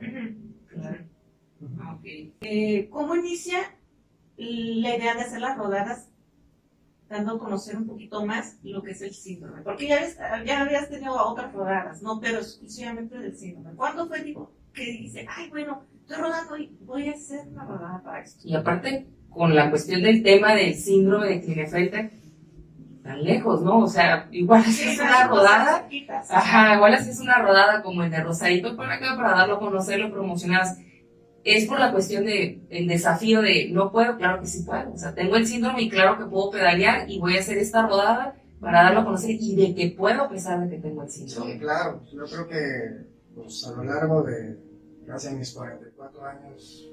Claro. 0.68 1.04
Ah, 1.80 1.97
ok. 1.97 2.04
Eh, 2.40 2.88
¿Cómo 2.90 3.14
inicia 3.14 3.76
la 4.38 4.97
idea 4.97 5.14
de 5.14 5.21
hacer 5.21 5.40
las 5.40 5.59
rodadas 5.59 6.08
dando 7.09 7.35
a 7.35 7.38
conocer 7.38 7.77
un 7.77 7.87
poquito 7.87 8.25
más 8.27 8.59
lo 8.62 8.83
que 8.83 8.91
es 8.93 9.03
el 9.03 9.15
síndrome? 9.15 9.62
Porque 9.62 9.88
ya, 9.88 9.97
ves- 10.00 10.19
ya 10.45 10.61
habías 10.62 10.88
tenido 10.88 11.15
otras 11.15 11.53
rodadas, 11.53 12.03
no, 12.03 12.21
pero 12.21 12.38
exclusivamente 12.38 13.19
del 13.19 13.37
síndrome. 13.37 13.75
¿Cuándo 13.77 14.07
fue 14.09 14.23
digo, 14.23 14.53
que 14.75 14.85
dice, 14.85 15.27
ay, 15.29 15.49
bueno, 15.50 15.83
estoy 16.00 16.17
rodando 16.23 16.57
y 16.59 16.77
voy 16.83 17.09
a 17.09 17.12
hacer 17.12 17.47
una 17.49 17.65
rodada 17.65 18.03
para 18.03 18.21
esto? 18.21 18.41
Y 18.47 18.55
aparte, 18.55 19.07
con 19.31 19.55
la 19.55 19.71
cuestión 19.71 20.03
del 20.03 20.23
tema 20.23 20.55
del 20.55 20.75
síndrome 20.75 21.29
de 21.29 21.41
Klinefelter, 21.41 22.11
tan 23.03 23.25
lejos, 23.25 23.62
¿no? 23.62 23.79
O 23.79 23.87
sea, 23.87 24.29
igual 24.31 24.62
si 24.65 24.87
es 24.88 25.00
una 25.00 25.27
rodada, 25.29 25.85
Chiquitas. 25.88 26.31
Ajá, 26.31 26.75
igual 26.75 26.93
así 26.95 27.09
es 27.11 27.21
una 27.21 27.38
rodada 27.38 27.83
como 27.83 28.03
el 28.03 28.11
de 28.11 28.23
Rosarito 28.23 28.77
para 28.77 28.95
acá, 28.97 29.17
para 29.17 29.31
darlo 29.31 29.55
a 29.57 29.61
conocer, 29.61 29.99
lo 29.99 30.11
promocionas. 30.12 30.79
Es 31.57 31.67
por 31.67 31.78
la 31.78 31.93
cuestión 31.93 32.25
de 32.25 32.61
desafío 32.87 33.40
de 33.40 33.71
no 33.71 33.90
puedo, 33.90 34.17
claro 34.17 34.40
que 34.40 34.47
sí 34.47 34.62
puedo. 34.62 34.93
O 34.93 34.97
sea, 34.99 35.14
tengo 35.14 35.37
el 35.37 35.47
síndrome 35.47 35.83
y 35.83 35.88
claro 35.88 36.19
que 36.19 36.26
puedo 36.26 36.50
pedalear 36.50 37.09
y 37.09 37.19
voy 37.19 37.37
a 37.37 37.40
hacer 37.40 37.59
esta 37.59 37.87
rodada 37.87 38.37
para 38.61 38.83
darlo 38.83 39.00
a 39.00 39.05
conocer 39.05 39.37
y 39.38 39.57
de 39.57 39.75
que 39.75 39.95
puedo 39.97 40.23
a 40.23 40.28
pesar 40.28 40.61
de 40.61 40.69
que 40.69 40.83
tengo 40.83 41.02
el 41.02 41.11
síndrome. 41.11 41.52
Sí, 41.52 41.59
claro. 41.59 42.02
Yo 42.12 42.25
creo 42.25 42.49
que 42.49 43.07
pues, 43.35 43.67
a 43.67 43.71
lo 43.73 43.85
largo 43.85 44.23
de 44.23 44.59
casi 45.07 45.31
mis 45.35 45.52
44 45.52 46.25
años 46.25 46.88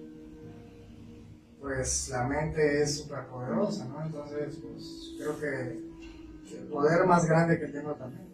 pues 1.66 2.10
la 2.10 2.28
mente 2.28 2.84
es 2.84 3.00
súper 3.00 3.26
poderosa, 3.26 3.86
¿no? 3.86 4.06
Entonces, 4.06 4.60
pues 4.62 5.16
creo 5.18 5.40
que 5.40 6.56
el 6.56 6.68
poder 6.68 7.08
más 7.08 7.26
grande 7.26 7.60
que 7.60 7.66
tengo 7.70 7.96
también. 7.96 8.28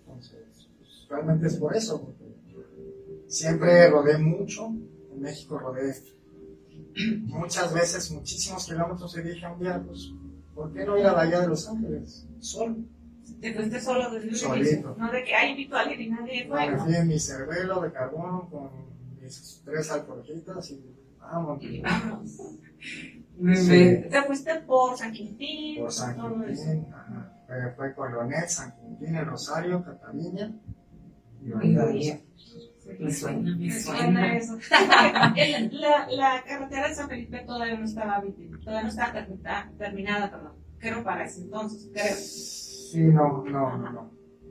Entonces, 0.00 0.68
pues, 0.78 1.06
realmente 1.08 1.46
es 1.46 1.56
por 1.56 1.74
eso, 1.74 2.02
porque 2.02 2.36
siempre 3.26 3.88
rodé 3.88 4.18
mucho, 4.18 4.74
México 5.24 5.58
rodé 5.58 5.94
muchas 7.26 7.72
veces, 7.72 8.10
muchísimos 8.12 8.66
kilómetros 8.66 9.16
y 9.16 9.22
dije 9.22 9.46
un 9.46 9.58
día, 9.58 9.82
pues, 9.84 10.12
¿por 10.54 10.72
qué 10.72 10.84
no 10.84 10.98
ir 10.98 11.06
a 11.06 11.08
la 11.08 11.14
Bahía 11.14 11.40
de 11.40 11.48
Los 11.48 11.68
Ángeles? 11.68 12.26
Solo. 12.38 12.76
Te 13.40 13.54
fuiste 13.54 13.80
solo 13.80 14.10
desde 14.10 14.34
Solito. 14.34 14.94
No 14.98 15.10
de 15.10 15.24
que 15.24 15.34
hay 15.34 15.52
invito 15.52 15.76
a 15.76 15.80
alguien 15.80 16.00
y 16.02 16.10
nadie 16.10 16.46
fue. 16.46 16.70
Me 16.70 16.78
fui 16.78 16.94
en 16.94 17.08
mi 17.08 17.18
cervelo 17.18 17.80
de 17.80 17.90
carbón 17.90 18.50
con 18.50 18.70
mis 19.20 19.62
tres 19.64 19.90
alforjitas 19.90 20.70
y 20.70 20.84
vamos. 21.18 21.60
Vamos. 21.82 22.30
Sí. 23.36 24.04
Te 24.10 24.22
fuiste 24.28 24.54
por 24.60 24.96
San 24.96 25.12
Quintín. 25.12 25.80
Por 25.80 25.90
San 25.90 26.16
todo. 26.16 26.36
Quintín, 26.46 26.86
ajá. 26.92 27.32
Eh, 27.48 27.72
fue 27.76 27.92
Colonet, 27.92 28.48
San 28.48 28.72
Quintín, 28.76 29.16
El 29.16 29.26
Rosario, 29.26 29.82
Cataluña 29.84 30.52
y 31.42 31.48
Y. 31.48 32.24
Me 32.98 33.12
suena, 33.12 33.38
me 33.40 33.56
Me 33.56 33.80
suena 33.80 34.00
suena. 34.00 34.36
eso. 34.36 34.58
la, 35.72 36.06
la 36.10 36.44
carretera 36.44 36.88
de 36.88 36.94
San 36.94 37.08
Felipe 37.08 37.40
todavía 37.46 37.78
no 37.78 37.84
estaba, 37.84 38.22
todavía 38.62 38.82
no 38.82 38.88
estaba 38.88 39.12
terminada, 39.12 39.72
terminada, 39.78 40.30
perdón. 40.30 40.52
Creo 40.78 41.02
para 41.02 41.24
ese 41.24 41.42
entonces, 41.42 41.88
creo. 41.92 42.14
Sí, 42.16 43.00
no, 43.04 43.44
no, 43.44 43.76
no, 43.76 43.90
no. 43.90 44.10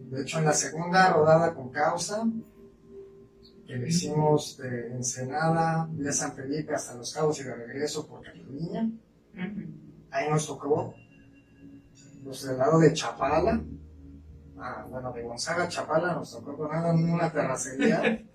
De 0.10 0.22
hecho, 0.22 0.40
en 0.40 0.46
la 0.46 0.54
segunda 0.54 1.14
rodada 1.14 1.54
con 1.54 1.70
causa, 1.70 2.24
que 3.66 3.76
le 3.76 3.88
hicimos 3.88 4.58
de 4.58 4.94
Ensenada, 4.94 5.88
de 5.92 6.12
San 6.12 6.34
Felipe 6.34 6.74
hasta 6.74 6.96
Los 6.96 7.14
Cabos 7.14 7.40
y 7.40 7.44
de 7.44 7.56
regreso 7.56 8.08
por 8.08 8.22
Cataluña, 8.22 8.90
ahí 10.12 10.30
nos 10.30 10.48
tocó 10.48 10.94
los 12.24 12.46
del 12.46 12.58
lado 12.58 12.80
de 12.80 12.94
Chapala, 12.94 13.62
ah, 14.60 14.86
bueno, 14.90 15.12
de 15.12 15.24
Gonzaga 15.24 15.66
a 15.66 15.68
Chapala 15.68 16.14
nos 16.14 16.32
tocó 16.32 16.56
con 16.58 16.70
una 16.70 17.32
terracería 17.32 18.24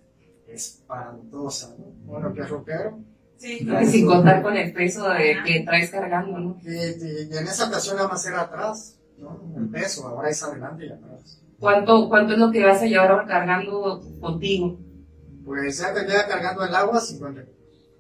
espantosa, 0.55 1.75
¿no? 1.79 1.85
Bueno, 2.05 2.33
que 2.33 2.41
es 2.43 2.49
rockero. 2.49 2.99
Sí, 3.37 3.59
Y 3.81 3.87
sin 3.87 4.07
contar 4.07 4.43
con 4.43 4.57
el 4.57 4.73
peso 4.73 5.09
de 5.11 5.37
que 5.45 5.61
traes 5.61 5.91
cargando, 5.91 6.39
¿no? 6.39 6.61
Y, 6.65 6.71
y- 6.71 7.29
y 7.33 7.37
en 7.37 7.47
esa 7.47 7.69
ocasión 7.69 7.97
nada 7.97 8.09
más 8.09 8.27
era 8.27 8.43
atrás, 8.43 8.97
¿no? 9.17 9.41
El 9.57 9.69
peso, 9.69 10.09
ahora 10.09 10.29
es 10.31 10.43
adelante 10.43 10.87
y 10.87 10.91
atrás. 10.91 11.41
¿Cuánto, 11.61 12.09
¿Cuánto 12.09 12.33
es 12.35 12.39
lo 12.39 12.51
que 12.51 12.65
vas 12.65 12.83
a 12.83 12.87
llevar 12.87 13.11
ahora 13.11 13.27
cargando 13.27 14.03
contigo? 14.21 14.79
Pues 15.45 15.79
ya 15.79 15.95
te 15.95 16.05
queda 16.07 16.27
cargando 16.27 16.65
el 16.65 16.75
agua 16.75 17.01
50 17.01 17.43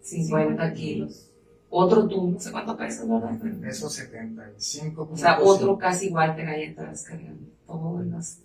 50 0.00 0.72
kilos. 0.72 1.27
Otro 1.70 2.08
tú, 2.08 2.30
no 2.32 2.40
sé 2.40 2.50
cuánto 2.50 2.76
pesas, 2.76 3.08
¿verdad? 3.08 3.38
Peso 3.60 3.90
75. 3.90 5.08
O 5.12 5.16
sea, 5.16 5.40
otro 5.40 5.76
casi 5.78 6.06
igual 6.06 6.34
te 6.34 6.46
ahí 6.46 6.64
atrás 6.66 7.04
cargando. 7.06 7.50
Todo 7.66 8.02
los, 8.02 8.38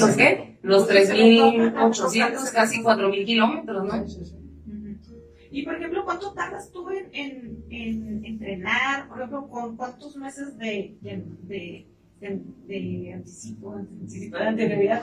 ¿Los 0.00 0.16
qué? 0.16 0.58
Los 0.62 0.88
3.800, 0.88 2.50
casi 2.52 2.82
4.000 2.82 3.24
kilómetros, 3.26 3.84
¿no? 3.84 4.06
Sí, 4.08 4.14
sí, 4.14 4.24
sí. 4.24 4.34
Ujú. 4.66 5.22
Y 5.50 5.64
por 5.64 5.74
ejemplo, 5.74 6.04
¿cuánto 6.04 6.32
tardas 6.32 6.70
tú 6.72 6.88
en, 6.90 7.10
en, 7.12 7.64
en 7.70 8.24
entrenar? 8.24 9.08
Por 9.08 9.18
ejemplo, 9.18 9.48
¿con 9.48 9.76
cuántos 9.76 10.16
meses 10.16 10.56
de, 10.56 10.96
de, 11.02 11.24
de, 11.42 11.86
de, 12.30 12.40
de 12.66 13.12
anticipo, 13.14 13.74
anticipo 13.74 14.36
de 14.36 14.42
anterioridad? 14.44 15.02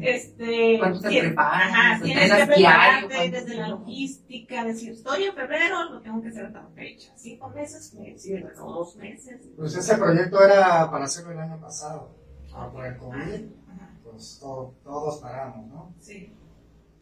este, 0.00 0.78
¿Cuánto 0.78 1.00
te 1.00 1.20
preparas? 1.20 1.72
Ajá, 1.72 1.98
¿Te 1.98 2.04
tienes 2.04 2.30
que 2.32 2.54
diario? 2.56 3.08
prepararte 3.08 3.30
desde 3.30 3.54
la 3.56 3.68
logística, 3.68 4.64
decir, 4.64 4.92
estoy 4.92 5.24
en 5.24 5.34
febrero, 5.34 5.84
lo 5.90 6.00
tengo 6.00 6.22
que 6.22 6.28
hacer 6.28 6.46
a 6.46 6.52
tal 6.52 6.68
fecha. 6.74 7.12
Cinco 7.16 7.48
meses, 7.50 7.94
me 7.94 8.16
sirve, 8.18 8.52
o 8.60 8.72
dos 8.72 8.96
meses. 8.96 9.40
Pues 9.56 9.74
ese 9.76 9.96
proyecto 9.96 10.42
era 10.42 10.90
para 10.90 11.04
hacerlo 11.04 11.32
el 11.32 11.38
año 11.40 11.60
pasado. 11.60 12.14
Ah, 12.54 12.70
por 12.70 12.84
el 12.86 12.96
COVID, 12.96 13.44
Ajá, 13.70 13.90
pues 14.04 14.38
todo- 14.40 14.74
todos 14.84 15.18
paramos, 15.20 15.66
¿no? 15.68 15.94
sí. 16.00 16.32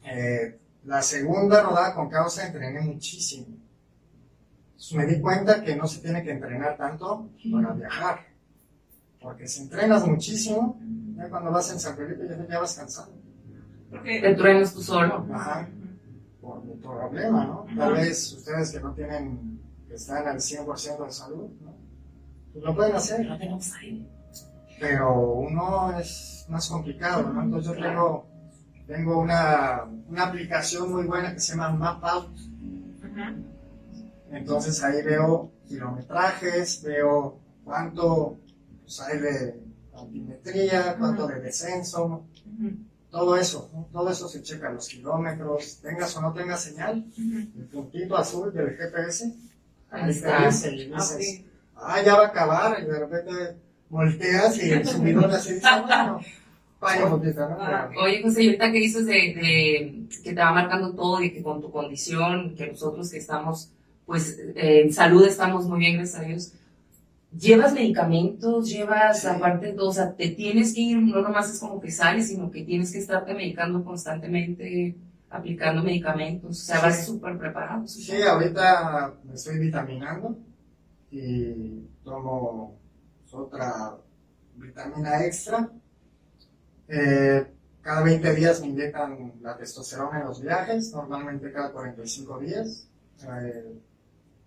Eh, 0.04 0.58
la 0.84 1.02
segunda 1.02 1.62
rodada 1.62 1.94
con 1.94 2.08
causa 2.08 2.46
entrené 2.46 2.80
muchísimo. 2.80 3.48
Pues 4.72 4.94
me 4.94 5.04
di 5.04 5.20
cuenta 5.20 5.62
que 5.62 5.76
no 5.76 5.86
se 5.86 6.00
tiene 6.00 6.22
que 6.22 6.30
entrenar 6.30 6.78
tanto 6.78 7.28
para 7.52 7.74
viajar. 7.74 8.29
Porque 9.20 9.46
si 9.46 9.62
entrenas 9.62 10.06
muchísimo, 10.06 10.80
ya 11.16 11.28
cuando 11.28 11.50
vas 11.50 11.70
en 11.72 11.80
San 11.80 11.96
Felipe 11.96 12.26
ya, 12.28 12.46
ya 12.48 12.60
vas 12.60 12.74
cansado. 12.74 13.12
Porque, 13.90 14.20
Te 14.20 14.34
truenas 14.34 14.72
tú 14.72 14.82
solo. 14.82 15.26
Ajá. 15.32 15.68
Por 16.40 16.64
mi 16.64 16.74
problema, 16.76 17.44
¿no? 17.44 17.66
Tal 17.76 17.92
vez 17.94 18.32
ustedes 18.32 18.70
que 18.72 18.80
no 18.80 18.92
tienen, 18.94 19.60
que 19.86 19.94
están 19.94 20.26
al 20.26 20.38
100% 20.38 21.04
de 21.04 21.12
salud, 21.12 21.50
¿no? 21.60 21.74
Pues 22.52 22.64
lo 22.64 22.74
pueden 22.74 22.96
hacer. 22.96 23.26
No 23.26 23.38
tenemos 23.38 23.72
aire. 23.74 24.06
pero 24.80 25.32
uno 25.32 25.98
es 25.98 26.46
más 26.48 26.68
complicado, 26.68 27.30
¿no? 27.30 27.42
Entonces 27.42 27.74
yo 27.74 27.82
tengo, 27.82 28.26
tengo 28.86 29.20
una, 29.20 29.84
una 30.08 30.24
aplicación 30.24 30.90
muy 30.90 31.04
buena 31.04 31.34
que 31.34 31.40
se 31.40 31.52
llama 31.52 31.70
MapOut, 31.70 32.30
entonces 34.30 34.82
ahí 34.82 35.02
veo 35.02 35.52
kilometrajes, 35.68 36.82
veo 36.82 37.38
cuánto 37.64 38.38
pues, 38.90 39.00
hay 39.08 39.18
de 39.20 39.54
altimetría, 39.94 40.96
cuánto 40.98 41.26
de 41.28 41.40
descenso, 41.40 42.24
todo 43.10 43.36
eso, 43.36 43.70
¿no? 43.72 43.88
todo 43.92 44.10
eso 44.10 44.28
se 44.28 44.42
checa, 44.42 44.70
los 44.72 44.88
kilómetros, 44.88 45.78
tengas 45.80 46.16
o 46.16 46.20
no 46.20 46.32
tengas 46.32 46.62
señal, 46.62 47.04
el 47.16 47.64
puntito 47.72 48.16
azul 48.16 48.52
del 48.52 48.76
GPS, 48.76 49.32
Ahí 49.90 50.04
te 50.04 50.10
está. 50.10 50.46
dice 50.46 50.74
y 50.74 50.92
Ah, 50.94 51.00
sí. 51.00 51.46
ah, 51.76 52.02
ya 52.04 52.14
va 52.16 52.24
a 52.24 52.28
acabar, 52.28 52.80
y 52.82 52.86
de 52.86 52.98
repente 52.98 53.30
volteas 53.88 54.56
y 54.62 54.70
el 54.70 54.86
subidón 54.86 55.30
así 55.30 55.54
dice, 55.54 55.66
bueno, 55.86 56.20
vaya 56.80 57.08
¿no? 57.08 57.56
Ah, 57.60 57.90
Oye, 58.02 58.22
José, 58.22 58.44
ahorita 58.46 58.72
que 58.72 58.78
dices 58.78 59.06
de, 59.06 59.12
de 59.12 60.06
que 60.22 60.32
te 60.32 60.40
va 60.40 60.52
marcando 60.52 60.94
todo 60.94 61.20
y 61.22 61.32
que 61.32 61.42
con 61.42 61.60
tu 61.60 61.70
condición, 61.70 62.54
que 62.56 62.68
nosotros 62.68 63.10
que 63.10 63.18
estamos, 63.18 63.72
pues, 64.06 64.38
eh, 64.54 64.82
en 64.84 64.92
salud 64.92 65.24
estamos 65.26 65.66
muy 65.66 65.78
bien, 65.80 65.96
gracias 65.96 66.20
a 66.22 66.24
Dios. 66.24 66.52
¿Llevas 67.32 67.72
medicamentos? 67.74 68.68
¿Llevas, 68.68 69.24
aparte, 69.24 69.74
o 69.78 69.92
sea, 69.92 70.14
te 70.14 70.30
tienes 70.30 70.74
que 70.74 70.80
ir, 70.80 70.98
no 70.98 71.22
nomás 71.22 71.50
es 71.52 71.60
como 71.60 71.80
que 71.80 71.90
sales, 71.90 72.28
sino 72.28 72.50
que 72.50 72.64
tienes 72.64 72.90
que 72.92 72.98
estarte 72.98 73.34
medicando 73.34 73.84
constantemente, 73.84 74.96
aplicando 75.30 75.82
medicamentos? 75.82 76.50
O 76.50 76.64
sea, 76.64 76.76
Sí. 76.76 76.82
vas 76.82 77.06
súper 77.06 77.38
preparado. 77.38 77.86
Sí, 77.86 78.20
ahorita 78.22 79.14
me 79.24 79.34
estoy 79.34 79.58
vitaminando 79.60 80.36
y 81.10 81.84
tomo 82.02 82.76
otra 83.32 83.96
vitamina 84.56 85.24
extra. 85.24 85.70
Eh, 86.88 87.46
cada 87.80 88.02
20 88.02 88.34
días 88.34 88.60
me 88.60 88.66
inyectan 88.68 89.34
la 89.40 89.56
testosterona 89.56 90.20
en 90.20 90.26
los 90.26 90.42
viajes, 90.42 90.92
normalmente 90.92 91.52
cada 91.52 91.70
45 91.72 92.40
días. 92.40 92.88
Eh, 93.22 93.78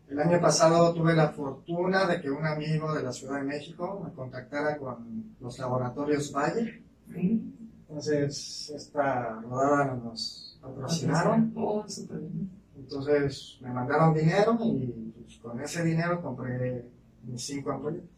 el 0.09 0.19
año 0.19 0.39
pasado 0.39 0.93
tuve 0.93 1.15
la 1.15 1.29
fortuna 1.29 2.05
de 2.05 2.21
que 2.21 2.29
un 2.29 2.45
amigo 2.45 2.93
de 2.93 3.03
la 3.03 3.11
Ciudad 3.11 3.37
de 3.37 3.43
México 3.43 4.01
me 4.03 4.13
contactara 4.13 4.77
con 4.77 5.35
los 5.39 5.57
laboratorios. 5.57 6.33
¿Sí? 7.13 7.53
Entonces, 7.87 8.71
esta 8.75 9.41
rodada 9.41 9.95
nos 9.95 10.57
patrocinaron. 10.61 11.51
Oh. 11.55 11.85
Entonces 12.75 13.57
me 13.61 13.71
mandaron 13.71 14.13
dinero 14.13 14.57
y 14.61 15.13
pues, 15.21 15.37
con 15.37 15.61
ese 15.61 15.83
dinero 15.83 16.21
compré 16.21 16.85
mis 17.23 17.45
cinco 17.45 17.71
ampolletas. 17.71 18.09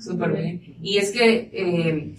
Súper 0.00 0.32
bien. 0.32 0.76
Y 0.80 0.98
es 0.98 1.12
que, 1.12 1.50
eh, 1.52 2.16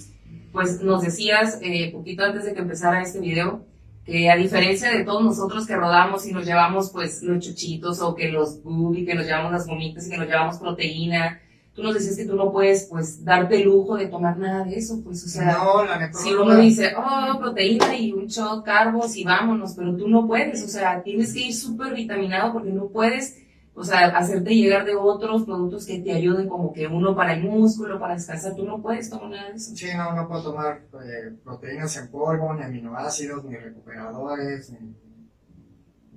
pues 0.52 0.82
nos 0.82 1.02
decías 1.02 1.60
eh, 1.62 1.92
poquito 1.92 2.24
antes 2.24 2.46
de 2.46 2.54
que 2.54 2.62
empezara 2.62 3.02
este 3.02 3.20
video, 3.20 3.66
que 4.06 4.30
a 4.30 4.36
diferencia 4.36 4.92
de 4.92 5.04
todos 5.04 5.24
nosotros 5.24 5.66
que 5.66 5.76
rodamos 5.76 6.28
y 6.28 6.34
nos 6.34 6.46
llevamos 6.46 6.92
pues 6.92 7.24
los 7.24 7.44
chuchitos 7.44 8.02
o 8.02 8.14
que 8.16 8.30
los 8.30 8.60
y 8.96 9.06
que 9.06 9.16
nos 9.16 9.26
llevamos 9.26 9.52
las 9.52 9.66
gomitas 9.66 10.08
y 10.08 10.10
que 10.10 10.18
nos 10.18 10.28
llevamos 10.28 10.58
proteína, 10.58 11.40
tú 11.74 11.84
nos 11.84 11.94
decías 11.94 12.18
que 12.18 12.26
tú 12.26 12.36
no 12.36 12.52
puedes 12.52 12.88
pues 12.90 13.24
darte 13.24 13.56
el 13.56 13.64
lujo 13.64 13.96
de 13.96 14.08
tomar 14.08 14.38
nada 14.38 14.66
de 14.66 14.76
eso, 14.76 15.02
pues 15.04 15.24
o 15.24 15.30
sea, 15.30 15.58
no, 15.58 15.86
la 15.86 16.12
si 16.14 16.34
uno 16.34 16.56
dice, 16.58 16.94
oh, 16.98 17.40
proteína 17.40 17.96
y 17.96 18.12
un 18.12 18.28
shot, 18.28 18.64
carbos 18.64 19.16
y 19.16 19.24
vámonos, 19.24 19.74
pero 19.74 19.96
tú 19.96 20.08
no 20.08 20.28
puedes, 20.28 20.64
o 20.64 20.68
sea, 20.68 21.02
tienes 21.02 21.34
que 21.34 21.48
ir 21.48 21.54
súper 21.54 21.94
vitaminado 21.94 22.54
porque 22.54 22.72
no 22.72 22.88
puedes, 22.88 23.38
o 23.76 23.84
sea, 23.84 24.08
hacerte 24.18 24.54
llegar 24.56 24.86
de 24.86 24.96
otros 24.96 25.44
productos 25.46 25.86
que 25.86 26.00
te 26.00 26.12
ayuden 26.14 26.48
como 26.48 26.72
que 26.74 26.88
uno 26.88 27.16
para 27.16 27.34
el 27.34 27.44
músculo, 27.44 28.00
para 28.00 28.14
descansar, 28.16 28.56
tú 28.56 28.66
no 28.66 28.82
puedes 28.82 29.10
tomar 29.10 29.30
nada 29.30 29.50
de 29.50 29.56
eso. 29.56 29.76
sí, 29.76 29.88
no, 29.96 30.14
no 30.16 30.28
puedo 30.28 30.44
tomar 30.44 30.82
eh, 31.04 31.36
proteínas 31.44 31.98
en 31.98 32.10
polvo, 32.10 32.54
ni 32.54 32.64
aminoácidos, 32.64 33.44
ni 33.46 33.56
recuperadores, 33.56 34.72
ni, 34.72 34.96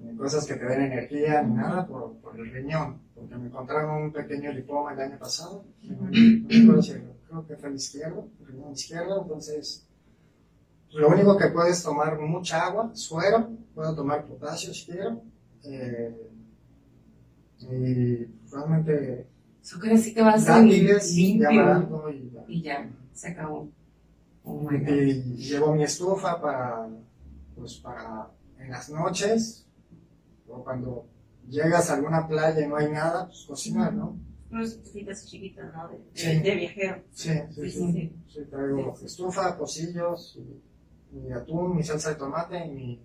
ni 0.04 0.16
cosas 0.16 0.46
que 0.46 0.54
te 0.54 0.64
den 0.66 0.82
energía, 0.82 1.42
ni 1.42 1.54
nada 1.54 1.86
por, 1.86 2.14
por 2.18 2.38
el 2.38 2.50
riñón, 2.52 3.00
porque 3.14 3.36
me 3.36 3.46
encontraron 3.46 4.02
un 4.04 4.12
pequeño 4.12 4.52
lipoma 4.52 4.92
el 4.92 5.00
año 5.00 5.18
pasado, 5.18 5.64
acuerdo 6.62 6.82
si- 6.82 6.92
creo 7.28 7.46
que 7.46 7.56
fue 7.56 7.68
el 7.70 7.74
izquierdo, 7.76 8.28
el 8.40 8.46
riñón 8.46 8.72
izquierdo, 8.72 9.22
entonces 9.22 9.86
lo 10.92 11.08
único 11.08 11.36
que 11.36 11.48
puedes 11.48 11.82
tomar 11.82 12.18
mucha 12.18 12.66
agua, 12.66 12.90
suero, 12.94 13.48
puedo 13.74 13.94
tomar 13.94 14.24
potasio 14.24 14.72
si 14.72 14.86
quiero, 14.92 15.22
eh, 15.64 16.14
Y 17.60 18.26
realmente 18.52 19.26
Eso 19.62 19.78
quiere 19.80 19.96
decir 19.96 20.14
que 20.14 20.22
va 20.22 20.34
a 20.34 20.38
ser 20.38 20.62
limpio 20.64 20.98
y 22.10 22.30
ya. 22.30 22.44
y 22.48 22.62
ya, 22.62 22.90
se 23.12 23.28
acabó. 23.28 23.68
Oh 24.44 24.60
my 24.60 24.78
God. 24.78 24.88
Y 24.88 25.22
llevo 25.36 25.74
mi 25.74 25.82
estufa 25.82 26.40
para, 26.40 26.88
pues 27.56 27.74
para 27.76 28.30
en 28.60 28.70
las 28.70 28.88
noches, 28.90 29.66
o 30.48 30.62
cuando 30.62 31.06
llegas 31.48 31.90
a 31.90 31.94
alguna 31.94 32.28
playa 32.28 32.64
y 32.64 32.68
no 32.68 32.76
hay 32.76 32.90
nada, 32.92 33.26
pues 33.26 33.44
cocinar, 33.46 33.92
¿no? 33.92 34.16
Unas 34.50 34.68
estufitas 34.72 35.26
chiquitas, 35.26 35.72
¿no? 35.74 35.88
De, 35.88 35.96
de- 35.98 36.04
Sí. 36.14 36.38
de 36.40 36.54
viajero. 36.54 37.02
Sí, 37.12 37.30
sí, 37.30 37.54
Sí, 37.54 37.70
sí. 37.70 37.92
sí. 37.92 38.12
Sí, 38.28 38.40
traigo 38.48 38.94
estufa, 39.04 39.58
pocillos, 39.58 40.38
y, 40.38 41.16
mi 41.16 41.32
atún, 41.32 41.76
mi 41.76 41.82
salsa 41.82 42.10
de 42.10 42.14
tomate 42.16 42.64
y 42.66 42.70
mi... 42.70 43.00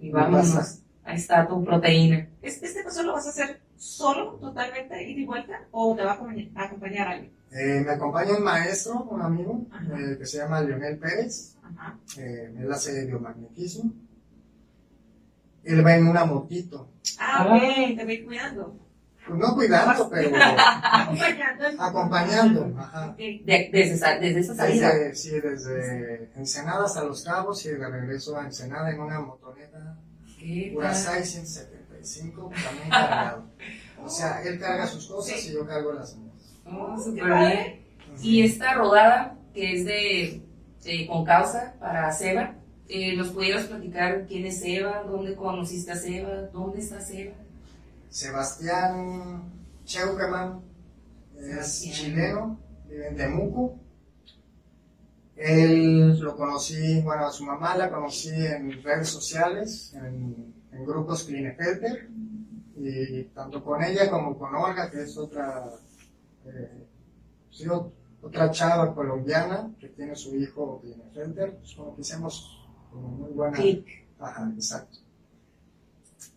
Y 0.00 0.10
vámonos. 0.10 0.80
Ahí 1.02 1.16
está 1.16 1.48
tu 1.48 1.64
proteína. 1.64 2.28
¿Es- 2.42 2.62
¿Este 2.62 2.84
paso 2.84 3.02
lo 3.02 3.14
vas 3.14 3.26
a 3.26 3.30
hacer 3.30 3.60
solo, 3.78 4.34
totalmente, 4.34 5.02
ida 5.08 5.20
y 5.20 5.24
vuelta, 5.24 5.66
o 5.70 5.94
te 5.96 6.04
va 6.04 6.12
a 6.12 6.64
acompañar, 6.64 7.08
a 7.08 7.10
alguien? 7.12 7.32
Eh, 7.50 7.82
me 7.84 7.92
acompaña 7.92 8.36
un 8.36 8.42
maestro, 8.42 9.04
un 9.04 9.22
amigo, 9.22 9.66
eh, 9.96 10.16
que 10.18 10.26
se 10.26 10.38
llama 10.38 10.60
Leonel 10.60 10.98
Pérez. 10.98 11.56
Ajá. 11.62 11.98
Eh, 12.18 12.54
él 12.58 12.70
hace 12.70 13.06
biomagnetismo. 13.06 13.92
Él 15.64 15.84
va 15.84 15.96
en 15.96 16.08
una 16.08 16.24
motito. 16.24 16.90
Ah, 17.18 17.46
ah. 17.48 17.56
ok, 17.56 17.96
te 17.96 18.04
voy 18.04 18.24
cuidando. 18.24 18.76
Pues 19.26 19.38
no 19.38 19.54
cuidando, 19.54 20.08
pero 20.10 20.36
acompañando. 20.36 21.82
acompañando 21.82 22.74
ajá. 22.78 23.14
De, 23.16 23.42
desde, 23.44 23.94
esa, 23.94 24.18
desde 24.18 24.40
esa 24.40 24.54
salida. 24.54 24.94
Desde, 24.94 25.14
sí, 25.14 25.40
desde 25.40 26.30
Ensenada 26.34 26.84
hasta 26.84 27.04
Los 27.04 27.22
Cabos 27.22 27.64
y 27.66 27.70
de 27.70 27.88
regreso 27.88 28.38
a 28.38 28.46
Ensenada 28.46 28.90
en 28.90 29.00
una 29.00 29.20
motoneta. 29.20 29.98
Curasai 30.72 31.24
45, 31.98 32.50
también 32.64 32.90
cargado. 32.90 33.44
O 34.00 34.08
sea, 34.08 34.40
él 34.42 34.60
carga 34.60 34.86
sus 34.86 35.08
cosas 35.08 35.44
y 35.44 35.54
yo 35.54 35.66
cargo 35.66 35.92
las 35.92 36.16
mías. 36.16 36.56
Oh. 36.64 36.96
Y 38.22 38.42
esta 38.42 38.74
rodada, 38.74 39.36
que 39.52 39.72
es 39.72 39.84
de, 39.84 41.06
con 41.08 41.24
causa 41.24 41.74
para 41.80 42.10
Seba, 42.12 42.54
eh, 42.88 43.16
¿nos 43.16 43.30
pudieras 43.30 43.66
platicar 43.66 44.24
quién 44.28 44.46
es 44.46 44.60
Seba? 44.60 45.02
¿Dónde 45.02 45.34
conociste 45.34 45.90
a 45.90 45.96
Seba? 45.96 46.42
¿Dónde 46.52 46.78
está 46.78 47.00
Seba? 47.00 47.34
Sebastián 48.08 49.42
Cheukeman 49.84 50.60
es 51.36 51.82
chileno, 51.82 52.56
vive 52.88 53.08
en 53.08 53.16
Temuco. 53.16 53.80
Él 55.34 56.20
lo 56.20 56.36
conocí, 56.36 57.00
bueno, 57.02 57.26
a 57.26 57.32
su 57.32 57.44
mamá 57.44 57.76
la 57.76 57.90
conocí 57.90 58.30
en 58.30 58.80
redes 58.82 59.08
sociales, 59.08 59.92
en 60.72 60.84
grupos 60.84 61.24
Klinefelter, 61.24 62.08
y 62.76 63.24
tanto 63.34 63.62
con 63.64 63.82
ella 63.82 64.10
como 64.10 64.38
con 64.38 64.54
Olga, 64.54 64.90
que 64.90 65.02
es 65.02 65.16
otra, 65.16 65.64
eh, 66.46 66.86
sí, 67.50 67.64
ot- 67.64 67.90
otra 68.22 68.50
chava 68.50 68.94
colombiana 68.94 69.70
que 69.80 69.88
tiene 69.88 70.14
su 70.14 70.34
hijo 70.36 70.80
Klinefelter, 70.80 71.56
pues 71.56 71.74
como 71.74 71.94
que 71.94 72.02
hicimos 72.02 72.66
como 72.92 73.08
muy 73.08 73.30
buena. 73.32 73.56
Clic. 73.56 73.86
Ajá, 74.20 74.50
exacto. 74.54 74.98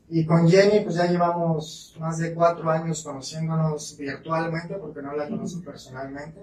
Y 0.10 0.26
con 0.26 0.50
Jenny, 0.50 0.82
pues 0.82 0.96
ya 0.96 1.06
llevamos 1.06 1.96
más 2.00 2.18
de 2.18 2.34
cuatro 2.34 2.70
años 2.70 3.02
conociéndonos 3.02 3.96
virtualmente, 3.98 4.76
porque 4.76 5.02
no 5.02 5.16
la 5.16 5.28
conozco 5.30 5.62
personalmente. 5.64 6.42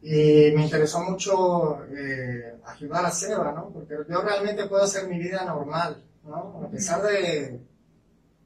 Y 0.00 0.52
me 0.54 0.64
interesó 0.64 1.02
mucho 1.02 1.84
eh, 1.86 2.54
ayudar 2.64 3.04
a 3.04 3.10
Seba, 3.10 3.52
¿no? 3.52 3.68
Porque 3.70 3.94
yo 4.08 4.22
realmente 4.22 4.66
puedo 4.66 4.84
hacer 4.84 5.08
mi 5.08 5.18
vida 5.18 5.44
normal, 5.44 6.02
¿no? 6.28 6.62
A 6.64 6.68
pesar 6.68 7.02
de, 7.02 7.60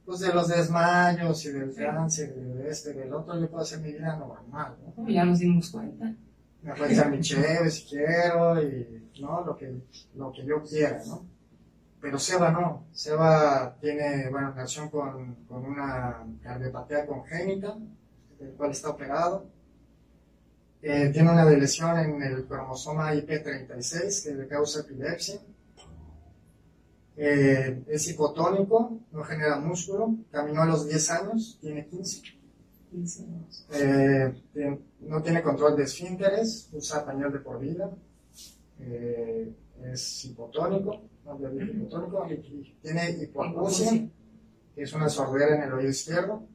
pues 0.05 0.21
de 0.21 0.33
los 0.33 0.49
desmayos 0.49 1.45
y 1.45 1.53
del 1.53 1.75
cáncer, 1.75 2.35
y 2.37 2.59
de 2.59 2.69
este 2.69 2.91
y 2.91 2.95
del 2.95 3.13
otro, 3.13 3.39
yo 3.39 3.51
puedo 3.51 3.63
hacer 3.63 3.81
mi 3.81 3.93
vida 3.93 4.17
normal, 4.17 4.77
¿no? 4.97 5.09
Ya 5.09 5.25
nos 5.25 5.39
dimos 5.39 5.71
cuenta. 5.71 6.15
Me 6.63 6.75
puedo 6.75 6.91
echar 6.91 7.11
mi 7.11 7.21
cheve 7.21 7.71
si 7.71 7.89
quiero 7.89 8.63
y, 8.63 9.11
¿no? 9.21 9.45
Lo 9.45 9.57
que, 9.57 9.75
lo 10.15 10.33
que 10.33 10.45
yo 10.45 10.63
quiera, 10.63 11.03
¿no? 11.07 11.27
Pero 12.01 12.19
Seba 12.19 12.51
no. 12.51 12.87
Seba 12.93 13.77
tiene, 13.81 14.29
bueno, 14.29 14.53
relación 14.53 14.91
con, 14.91 15.37
con 15.47 15.65
una 15.65 16.25
cardiopatía 16.43 17.07
congénita, 17.07 17.77
del 18.41 18.53
cual 18.55 18.73
está 18.73 18.91
operado. 18.91 19.47
Eh, 20.83 21.11
tiene 21.13 21.31
una 21.31 21.45
lesión 21.45 21.97
en 21.97 22.21
el 22.23 22.45
cromosoma 22.45 23.15
IP36 23.15 24.25
que 24.25 24.35
le 24.35 24.49
causa 24.49 24.81
epilepsia. 24.81 25.41
Eh, 27.17 27.83
es 27.89 28.09
hipotónico, 28.09 29.01
no 29.13 29.23
genera 29.25 29.59
músculo, 29.61 30.15
caminó 30.31 30.63
a 30.63 30.67
los 30.67 30.87
10 30.89 31.11
años, 31.11 31.59
tiene 31.61 31.87
15. 31.87 32.23
Eh, 33.73 34.35
no 35.01 35.23
tiene 35.23 35.43
control 35.43 35.77
de 35.77 35.85
esfínteres, 35.85 36.69
usa 36.73 37.05
pañal 37.05 37.33
de 37.33 37.39
por 37.41 37.59
vida, 37.61 37.91
eh, 38.81 39.53
es 39.93 40.25
hipotónico, 40.25 41.03
no, 41.25 41.39
hipotónico, 41.73 42.27
tiene 42.83 43.11
hipoacusia, 43.23 43.91
que 44.75 44.83
es 44.83 44.93
una 44.95 45.09
sordera 45.09 45.57
en 45.57 45.63
el 45.65 45.73
oído 45.73 45.91
izquierdo, 45.91 46.47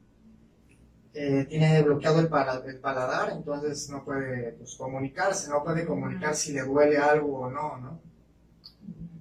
Eh, 1.14 1.46
tiene 1.48 1.82
bloqueado 1.82 2.20
el, 2.20 2.28
para- 2.28 2.62
el 2.64 2.78
paladar, 2.80 3.30
entonces 3.32 3.88
no 3.90 4.04
puede 4.04 4.52
pues, 4.52 4.76
comunicarse, 4.76 5.50
no 5.50 5.64
puede 5.64 5.84
comunicar 5.86 6.34
si 6.36 6.52
le 6.52 6.62
duele 6.62 6.98
algo 6.98 7.40
o 7.40 7.50
no, 7.50 7.76
¿no? 7.78 8.00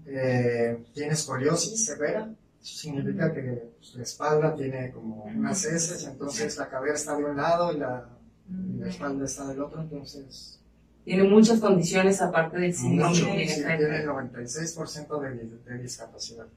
Eh, 0.10 0.86
tiene 0.93 1.13
escoliosis 1.13 1.86
severa, 1.86 2.34
eso 2.62 2.78
significa 2.78 3.34
que 3.34 3.72
pues, 3.78 3.96
la 3.96 4.04
espalda 4.04 4.56
tiene 4.56 4.89
como 4.91 5.26
unas 5.26 5.65
heces, 5.65 6.06
entonces 6.06 6.58
la 6.58 6.70
cabeza 6.70 6.93
está 6.96 7.17
de 7.17 7.26
un 7.26 7.36
lado 7.36 7.74
y 7.74 7.78
la, 7.78 8.08
y 8.50 8.78
la 8.80 8.88
espalda 8.88 9.26
está 9.26 9.48
del 9.48 9.62
otro, 9.62 9.82
entonces 9.82 10.62
Tiene 11.04 11.24
muchas 11.24 11.60
condiciones 11.60 12.22
aparte 12.22 12.58
del 12.58 12.74
síndrome 12.74 13.10
mucho, 13.10 13.26
sí, 13.26 13.32
tiene 13.56 13.98
el 14.02 14.08
96% 14.08 15.22
de, 15.22 15.72
de 15.72 15.82
discapacidad. 15.82 16.48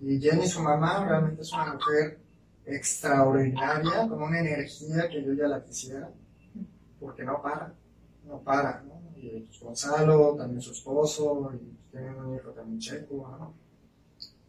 Y 0.00 0.20
Jenny, 0.20 0.46
su 0.46 0.60
mamá, 0.60 1.06
realmente 1.06 1.40
es 1.42 1.52
una 1.52 1.74
mujer 1.74 2.18
extraordinaria, 2.66 4.06
con 4.06 4.22
una 4.22 4.40
energía 4.40 5.08
que 5.08 5.24
yo 5.24 5.32
ya 5.32 5.46
la 5.46 5.62
quisiera, 5.64 6.10
porque 6.98 7.24
no 7.24 7.40
para, 7.42 7.72
no 8.26 8.38
para, 8.40 8.82
¿no? 8.82 9.00
Y 9.16 9.40
pues, 9.40 9.60
Gonzalo, 9.60 10.36
también 10.36 10.60
su 10.62 10.72
esposo, 10.72 11.52
y 11.54 11.79
también 11.92 12.78
checo, 12.78 13.36
¿no? 13.38 13.54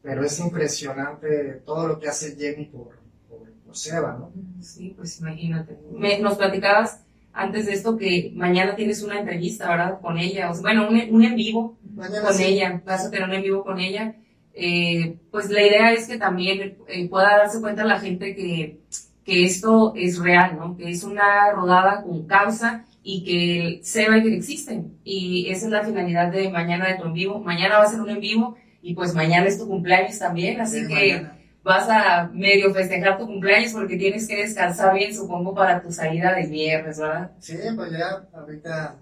Pero 0.01 0.23
es 0.23 0.39
impresionante 0.39 1.61
todo 1.65 1.87
lo 1.87 1.99
que 1.99 2.07
hace 2.07 2.35
Jenny 2.35 2.65
por, 2.65 2.97
por, 3.29 3.51
por 3.65 3.77
Seba, 3.77 4.17
¿no? 4.19 4.31
Sí, 4.61 4.93
pues 4.97 5.19
imagínate. 5.19 5.77
Me- 5.91 6.19
nos 6.19 6.37
platicabas 6.37 7.01
antes 7.33 7.65
de 7.67 7.73
esto 7.73 7.97
que 7.97 8.31
mañana 8.35 8.75
tienes 8.75 9.03
una 9.03 9.19
entrevista, 9.19 9.69
¿verdad? 9.69 9.99
Con 10.01 10.17
ella. 10.17 10.49
O 10.49 10.53
sea, 10.53 10.61
bueno, 10.61 10.87
un, 10.89 10.99
un 11.15 11.23
en 11.23 11.35
vivo 11.35 11.77
Mañana 11.93 12.23
con 12.23 12.33
sí. 12.33 12.43
ella. 12.45 12.81
Vas 12.85 13.05
a 13.05 13.11
tener 13.11 13.27
un 13.27 13.35
en 13.35 13.43
vivo 13.43 13.63
con 13.63 13.79
ella. 13.79 14.15
Eh, 14.53 15.17
pues 15.31 15.49
la 15.49 15.61
idea 15.65 15.93
es 15.93 16.07
que 16.07 16.17
también 16.17 16.77
eh, 16.87 17.07
pueda 17.07 17.37
darse 17.37 17.61
cuenta 17.61 17.85
la 17.85 17.99
gente 17.99 18.35
que, 18.35 18.79
que 19.23 19.45
esto 19.45 19.93
es 19.95 20.17
real, 20.19 20.57
¿no? 20.57 20.75
Que 20.75 20.89
es 20.89 21.03
una 21.03 21.51
rodada 21.51 22.03
con 22.03 22.25
causa 22.25 22.85
y 23.03 23.23
que 23.23 23.83
sepa 23.83 24.21
que 24.21 24.35
existen. 24.35 24.97
Y 25.03 25.47
esa 25.49 25.65
es 25.65 25.71
la 25.71 25.83
finalidad 25.83 26.31
de 26.31 26.49
mañana 26.49 26.87
de 26.87 26.95
tu 26.95 27.05
en 27.05 27.13
vivo. 27.13 27.39
Mañana 27.39 27.77
va 27.79 27.83
a 27.83 27.87
ser 27.87 28.01
un 28.01 28.09
en 28.09 28.19
vivo 28.19 28.55
y 28.81 28.93
pues 28.93 29.13
mañana 29.15 29.47
es 29.47 29.57
tu 29.57 29.67
cumpleaños 29.67 30.17
también, 30.19 30.59
así 30.61 30.81
Sí, 30.81 30.87
que 30.87 31.13
mañana. 31.13 31.37
vas 31.63 31.87
a 31.89 32.29
medio 32.33 32.73
festejar 32.73 33.17
tu 33.17 33.25
cumpleaños 33.27 33.73
porque 33.73 33.97
tienes 33.97 34.27
que 34.27 34.35
descansar 34.37 34.93
bien, 34.95 35.13
supongo, 35.15 35.53
para 35.53 35.81
tu 35.81 35.91
salida 35.91 36.33
de 36.35 36.47
viernes, 36.47 36.99
¿verdad? 36.99 37.31
Sí, 37.39 37.57
pues 37.75 37.91
ya, 37.91 38.27
ahorita, 38.33 38.95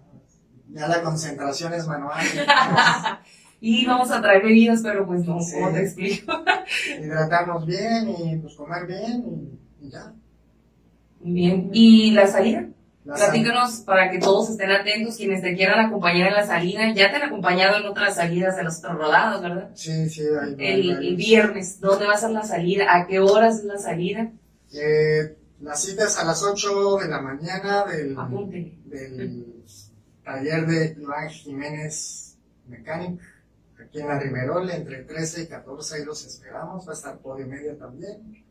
ya 0.69 0.88
la 0.88 1.01
concentración 1.01 1.73
es 1.73 1.88
manual. 1.88 2.19
Y 3.62 3.85
vamos 3.85 4.09
a 4.09 4.21
traer 4.21 4.41
bebidas, 4.41 4.79
pero 4.81 5.05
pues 5.05 5.25
no, 5.25 5.41
Sí. 5.41 5.55
¿cómo 5.55 5.73
te 5.73 5.81
explico? 5.81 6.31
hidratarnos 6.97 7.65
bien 7.65 8.07
y 8.17 8.38
pues 8.38 8.55
comer 8.55 8.88
bien 8.88 9.25
y, 9.81 9.85
y 9.85 9.91
ya. 9.91 10.13
Bien. 11.19 11.69
¿Y 11.73 12.12
la 12.12 12.25
salida? 12.27 12.67
Platícanos 13.15 13.82
para 13.82 14.12
que 14.12 14.19
todos 14.19 14.50
estén 14.50 14.72
atentos, 14.72 15.17
quienes 15.17 15.41
te 15.41 15.56
quieran 15.56 15.86
acompañar 15.86 16.28
en 16.28 16.34
la 16.34 16.45
salida. 16.45 16.93
Ya 16.93 17.10
te 17.10 17.17
han 17.17 17.24
acompañado 17.24 17.78
en 17.78 17.86
otras 17.86 18.15
salidas 18.15 18.56
de 18.56 18.63
los 18.63 18.80
otros 18.80 18.98
rodados, 18.98 19.41
¿verdad? 19.41 19.69
Sí, 19.74 20.10
sí, 20.10 20.22
hay 20.22 20.56
El, 20.60 20.91
el 20.91 21.15
viernes, 21.15 21.80
¿dónde 21.80 22.06
va 22.06 22.13
a 22.13 22.17
ser 22.17 22.32
la 22.32 22.43
salida? 22.43 22.86
¿A 22.95 23.08
qué 23.08 23.19
horas 23.19 23.60
es 23.60 23.65
la 23.65 23.78
salida? 23.78 24.32
Eh, 24.74 25.36
la 25.62 25.76
cita 25.76 26.06
es 26.06 26.17
a 26.17 26.24
las 26.24 26.41
8 26.43 26.98
de 26.98 27.08
la 27.10 27.22
mañana 27.22 27.86
del, 27.86 28.17
Apunte. 28.17 28.78
del 28.86 29.45
taller 30.24 30.65
de 30.65 30.95
Iván 31.02 31.30
Jiménez 31.30 32.38
Mecánic, 32.67 33.19
aquí 33.84 34.00
en 34.00 34.08
la 34.08 34.19
Riverol, 34.19 34.69
entre 34.69 35.04
13 35.04 35.43
y 35.43 35.48
14, 35.48 35.95
ahí 35.95 36.06
los 36.06 36.26
esperamos, 36.26 36.88
va 36.88 36.91
a 36.91 36.95
estar 36.95 37.17
Podio 37.17 37.48
Media 37.48 37.78
también, 37.78 38.45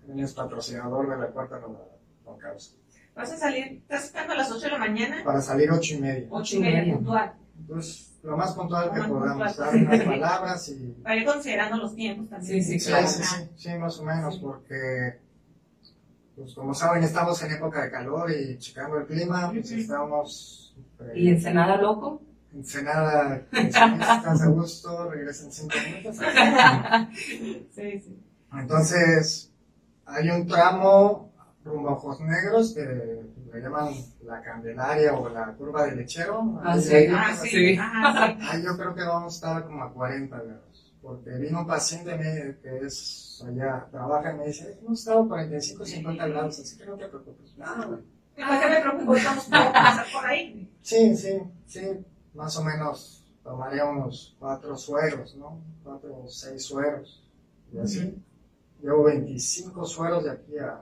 también 0.00 0.24
es 0.24 0.34
patrocinador 0.34 1.08
de 1.08 1.16
la 1.16 1.28
cuarta 1.28 1.58
rodada, 1.58 1.96
con 2.24 2.38
causa, 2.38 2.72
Vas 3.14 3.30
a 3.32 3.36
salir, 3.36 3.64
estás 3.82 4.06
sacando 4.08 4.32
a 4.32 4.36
las 4.36 4.50
8 4.50 4.60
de 4.64 4.70
la 4.72 4.78
mañana, 4.78 5.22
para 5.24 5.40
salir 5.40 5.70
8 5.70 5.94
y 5.94 5.98
media. 6.00 6.26
8 6.30 6.56
y 6.56 6.58
media 6.60 6.94
puntual. 6.94 7.32
pues 7.68 8.10
lo 8.22 8.36
más 8.36 8.52
puntual 8.54 8.90
que 8.92 9.02
podamos, 9.02 9.56
dar 9.56 9.74
unas 9.76 10.00
palabras 10.04 10.68
y... 10.70 10.74
Para 11.02 11.16
ir 11.16 11.24
considerando 11.26 11.76
los 11.76 11.94
tiempos 11.94 12.28
también. 12.30 12.64
Sí, 12.64 12.72
sí, 12.72 12.80
Sí, 12.80 12.88
claro. 12.90 13.06
sí, 13.06 13.22
sí, 13.22 13.48
sí, 13.56 13.68
más 13.78 13.98
o 14.00 14.04
menos, 14.04 14.38
porque, 14.38 15.20
pues 16.34 16.54
como 16.54 16.74
saben, 16.74 17.04
estamos 17.04 17.40
en 17.42 17.52
época 17.52 17.82
de 17.84 17.90
calor 17.90 18.30
y 18.32 18.58
checando 18.58 18.98
el 18.98 19.06
clima, 19.06 19.50
pues 19.52 19.70
estamos... 19.70 20.74
eh, 21.00 21.12
¿Y 21.14 21.28
Ensenada 21.28 21.76
loco? 21.76 22.22
Ensenada, 22.52 23.42
que 23.50 23.56
si 23.62 23.66
estás 23.68 24.40
a 24.42 24.46
gusto, 24.46 25.10
regresa 25.10 25.44
en 25.44 25.52
cinco 25.52 25.74
minutos. 25.86 26.16
Sí, 27.74 28.00
sí. 28.00 28.18
Entonces, 28.52 29.50
hay 30.06 30.30
un 30.30 30.46
tramo 30.46 31.32
rumbo 31.64 31.88
a 31.88 31.92
Ojos 31.92 32.20
Negros 32.20 32.74
que 32.74 32.82
le 32.84 33.60
llaman 33.60 33.94
la 34.24 34.42
Candelaria 34.42 35.14
o 35.14 35.28
la 35.28 35.52
curva 35.54 35.86
del 35.86 35.96
lechero. 35.98 36.60
Ah, 36.62 36.72
Ahí- 36.74 36.80
sí. 36.82 36.94
ahí- 36.94 37.08
Ah, 37.10 37.34
Sí. 37.36 37.78
ahí 38.50 38.62
yo 38.62 38.76
creo 38.76 38.94
que 38.94 39.02
vamos 39.02 39.32
a 39.32 39.36
estar 39.36 39.64
como 39.66 39.82
a 39.84 39.92
40 39.92 40.36
grados. 40.42 40.92
Porque 41.00 41.30
vino 41.36 41.60
un 41.60 41.66
paciente 41.66 42.16
que 42.62 42.78
es 42.86 43.44
allá, 43.46 43.86
trabaja 43.90 44.32
y 44.32 44.38
me 44.38 44.46
dice, 44.46 44.78
hemos 44.80 44.98
estado 45.00 45.24
a 45.24 45.28
45, 45.28 45.84
50 45.84 46.26
grados, 46.28 46.58
así 46.60 46.78
que 46.78 46.86
no 46.86 46.96
te 46.96 47.08
preocupes. 47.08 47.54
Ah, 47.60 47.84
güey. 47.86 48.00
¿Para 48.36 48.60
qué 48.60 48.68
me 48.70 48.80
preocupo? 48.80 49.14
Estamos 49.16 49.44
por 49.44 49.72
pasar 49.72 50.06
por 50.12 50.26
ahí. 50.26 50.70
Sí, 50.80 51.16
sí, 51.16 51.38
sí, 51.66 51.82
más 52.34 52.56
o 52.56 52.64
menos 52.64 53.24
tomaría 53.42 53.84
unos 53.84 54.34
cuatro 54.38 54.76
sueros, 54.76 55.36
¿no? 55.36 55.60
Cuatro 55.82 56.22
o 56.24 56.28
seis 56.28 56.64
sueros. 56.64 57.22
Y 57.72 57.78
así. 57.78 58.22
Llevo 58.82 59.04
25 59.04 59.84
sueros 59.84 60.24
de 60.24 60.30
aquí 60.30 60.58
a. 60.58 60.80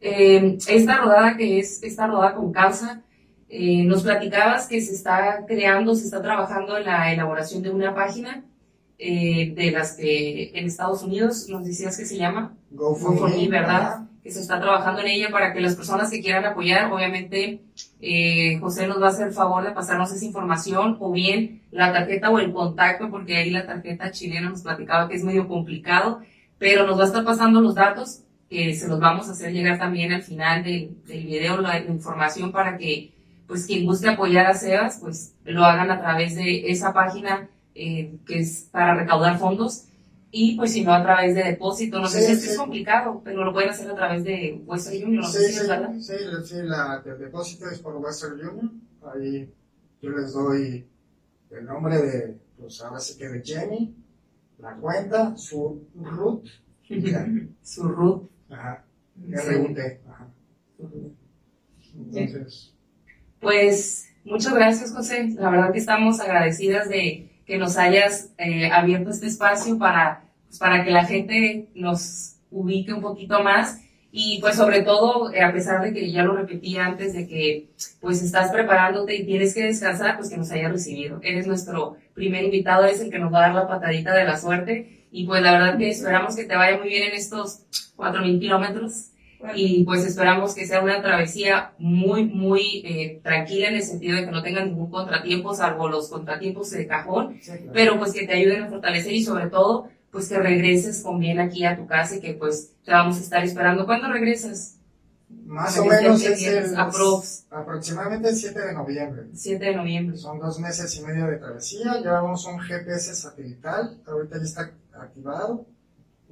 Eh, 0.00 0.58
esta 0.68 0.98
rodada 0.98 1.36
que 1.36 1.58
es 1.58 1.82
esta 1.82 2.06
rodada 2.06 2.34
con 2.34 2.52
causa, 2.52 3.02
eh, 3.48 3.84
nos 3.84 4.02
platicabas 4.02 4.66
que 4.66 4.80
se 4.80 4.94
está 4.94 5.44
creando, 5.46 5.94
se 5.94 6.04
está 6.04 6.20
trabajando 6.20 6.76
en 6.76 6.86
la 6.86 7.12
elaboración 7.12 7.62
de 7.62 7.70
una 7.70 7.94
página 7.94 8.44
eh, 8.98 9.52
de 9.54 9.70
las 9.70 9.96
que 9.96 10.50
en 10.54 10.66
Estados 10.66 11.02
Unidos 11.02 11.48
nos 11.48 11.64
decías 11.64 11.96
que 11.96 12.04
se 12.04 12.16
llama, 12.16 12.56
Go 12.70 12.94
Go 12.94 13.16
for 13.16 13.30
Me, 13.30 13.48
¿verdad? 13.48 13.82
ajá. 13.82 14.08
que 14.22 14.30
se 14.30 14.40
está 14.40 14.60
trabajando 14.60 15.00
en 15.02 15.08
ella 15.08 15.28
para 15.30 15.52
que 15.52 15.60
las 15.60 15.74
personas 15.74 16.10
que 16.10 16.20
quieran 16.20 16.44
apoyar, 16.44 16.92
obviamente 16.92 17.60
eh, 18.00 18.58
José 18.60 18.86
nos 18.86 19.00
va 19.00 19.06
a 19.06 19.10
hacer 19.10 19.28
el 19.28 19.34
favor 19.34 19.64
de 19.64 19.72
pasarnos 19.72 20.12
esa 20.12 20.24
información 20.24 20.96
o 21.00 21.12
bien 21.12 21.62
la 21.70 21.92
tarjeta 21.92 22.30
o 22.30 22.38
el 22.38 22.52
contacto, 22.52 23.10
porque 23.10 23.36
ahí 23.36 23.50
la 23.50 23.66
tarjeta 23.66 24.10
chilena 24.10 24.50
nos 24.50 24.62
platicaba 24.62 25.08
que 25.08 25.16
es 25.16 25.24
medio 25.24 25.48
complicado, 25.48 26.20
pero 26.64 26.86
nos 26.86 26.98
va 26.98 27.02
a 27.02 27.06
estar 27.08 27.24
pasando 27.26 27.60
los 27.60 27.74
datos 27.74 28.20
que 28.48 28.72
se 28.74 28.88
los 28.88 28.98
vamos 28.98 29.28
a 29.28 29.32
hacer 29.32 29.52
llegar 29.52 29.78
también 29.78 30.12
al 30.14 30.22
final 30.22 30.64
del, 30.64 30.96
del 31.04 31.26
video, 31.26 31.60
la, 31.60 31.78
información 31.78 32.52
para 32.52 32.78
que 32.78 33.12
pues 33.46 33.66
quien 33.66 33.84
guste 33.84 34.08
apoyar 34.08 34.46
a 34.46 34.54
Sebas, 34.54 34.98
pues 35.02 35.34
lo 35.44 35.62
hagan 35.62 35.90
a 35.90 36.00
través 36.00 36.36
de 36.36 36.70
esa 36.70 36.94
página 36.94 37.50
eh, 37.74 38.14
que 38.26 38.38
es 38.38 38.68
para 38.72 38.94
recaudar 38.94 39.38
fondos 39.38 39.84
y 40.30 40.56
pues 40.56 40.72
si 40.72 40.82
no 40.82 40.94
a 40.94 41.02
través 41.02 41.34
de 41.34 41.42
depósito, 41.44 42.00
no 42.00 42.08
sé 42.08 42.20
Sí, 42.20 42.26
si 42.28 42.32
esto 42.32 42.44
sí. 42.46 42.50
es 42.52 42.56
complicado, 42.56 43.20
pero 43.22 43.44
lo 43.44 43.52
pueden 43.52 43.68
hacer 43.68 43.90
a 43.90 43.94
través 43.94 44.24
de 44.24 44.62
Western 44.64 44.96
Union, 45.04 45.16
no 45.16 45.28
sé 45.28 45.40
Sí, 45.40 45.46
si 45.48 45.52
sí, 45.52 45.60
es 45.60 45.68
verdad. 45.68 45.92
sí, 46.00 46.14
sí, 46.46 46.54
la, 46.62 47.02
el 47.04 47.18
depósito 47.18 47.68
es 47.70 47.78
por 47.80 47.94
Western 47.96 48.40
Union. 48.40 48.80
Ahí 49.14 49.52
yo 50.00 50.10
les 50.12 50.32
doy 50.32 50.86
el 51.50 51.64
nombre 51.66 51.98
de, 51.98 52.38
pues 52.58 52.80
ahora 52.80 52.98
sí 53.00 53.18
que 53.18 53.28
de 53.28 53.42
Jenny, 53.44 53.94
la 54.64 54.74
cuenta, 54.76 55.36
su 55.36 55.86
root, 55.94 56.46
ya. 56.88 57.26
Su 57.62 57.88
root. 57.88 58.30
Ajá, 58.50 58.84
Sí. 59.16 59.32
R-U-T, 59.32 60.00
ajá. 60.10 60.28
Entonces, 61.94 62.74
Pues 63.40 64.08
muchas 64.24 64.54
gracias, 64.54 64.92
José. 64.92 65.28
La 65.36 65.50
verdad 65.50 65.72
que 65.72 65.78
estamos 65.78 66.18
agradecidas 66.18 66.88
de 66.88 67.30
que 67.46 67.58
nos 67.58 67.76
hayas 67.76 68.32
eh, 68.38 68.70
abierto 68.72 69.10
este 69.10 69.26
espacio 69.26 69.78
para, 69.78 70.24
pues, 70.46 70.58
para 70.58 70.84
que 70.84 70.90
la 70.90 71.04
gente 71.04 71.68
nos 71.74 72.36
ubique 72.50 72.92
un 72.92 73.02
poquito 73.02 73.42
más. 73.44 73.80
Y 74.16 74.38
pues 74.40 74.54
sobre 74.54 74.82
todo, 74.82 75.32
eh, 75.32 75.42
a 75.42 75.52
pesar 75.52 75.82
de 75.82 75.92
que 75.92 76.12
ya 76.12 76.22
lo 76.22 76.36
repetí 76.36 76.76
antes, 76.76 77.14
de 77.14 77.26
que 77.26 77.70
pues 78.00 78.22
estás 78.22 78.52
preparándote 78.52 79.12
y 79.16 79.26
tienes 79.26 79.52
que 79.52 79.64
descansar, 79.64 80.16
pues 80.16 80.30
que 80.30 80.36
nos 80.36 80.52
hayas 80.52 80.70
recibido. 80.70 81.18
Eres 81.20 81.48
nuestro 81.48 81.96
primer 82.14 82.44
invitado, 82.44 82.84
eres 82.84 83.00
el 83.00 83.10
que 83.10 83.18
nos 83.18 83.34
va 83.34 83.38
a 83.38 83.48
dar 83.48 83.54
la 83.56 83.66
patadita 83.66 84.14
de 84.14 84.24
la 84.24 84.38
suerte. 84.38 85.08
Y 85.10 85.26
pues 85.26 85.42
la 85.42 85.50
verdad 85.54 85.78
que 85.78 85.88
esperamos 85.88 86.36
que 86.36 86.44
te 86.44 86.54
vaya 86.54 86.78
muy 86.78 86.90
bien 86.90 87.08
en 87.08 87.14
estos 87.14 87.62
4.000 87.96 88.38
kilómetros 88.38 89.10
y 89.54 89.84
pues 89.84 90.06
esperamos 90.06 90.54
que 90.54 90.64
sea 90.64 90.80
una 90.80 91.02
travesía 91.02 91.72
muy, 91.78 92.24
muy 92.24 92.82
eh, 92.84 93.20
tranquila 93.22 93.68
en 93.68 93.74
el 93.74 93.82
sentido 93.82 94.16
de 94.16 94.24
que 94.24 94.30
no 94.30 94.42
tengan 94.42 94.68
ningún 94.68 94.90
contratiempo, 94.90 95.54
salvo 95.54 95.88
los 95.88 96.08
contratiempos 96.08 96.70
de 96.70 96.86
cajón, 96.86 97.36
sí, 97.40 97.50
claro. 97.50 97.70
pero 97.74 97.98
pues 97.98 98.12
que 98.12 98.26
te 98.26 98.34
ayuden 98.34 98.62
a 98.62 98.68
fortalecer 98.68 99.12
y 99.12 99.22
sobre 99.22 99.48
todo, 99.48 99.88
pues 100.14 100.28
que 100.28 100.38
regreses 100.38 101.02
con 101.02 101.18
bien 101.18 101.40
aquí 101.40 101.64
a 101.64 101.76
tu 101.76 101.88
casa 101.88 102.14
y 102.14 102.20
que 102.20 102.34
pues 102.34 102.70
te 102.84 102.92
vamos 102.92 103.16
a 103.16 103.20
estar 103.20 103.42
esperando. 103.42 103.84
¿Cuándo 103.84 104.12
regresas? 104.12 104.76
Más 105.44 105.76
o 105.76 105.84
menos 105.84 106.22
es 106.22 106.40
el, 106.46 106.76
aprox. 106.76 107.46
aproximadamente 107.50 108.28
el 108.28 108.36
7 108.36 108.60
de 108.60 108.72
noviembre. 108.74 109.24
7 109.34 109.64
de 109.64 109.74
noviembre. 109.74 110.16
Son 110.16 110.38
dos 110.38 110.60
meses 110.60 110.96
y 110.96 111.02
medio 111.02 111.26
de 111.26 111.38
travesía. 111.38 112.00
Llevamos 112.00 112.46
un 112.46 112.60
GPS 112.60 113.12
satelital. 113.12 114.00
Ahorita 114.06 114.38
ya 114.38 114.44
está 114.44 114.70
activado. 114.92 115.66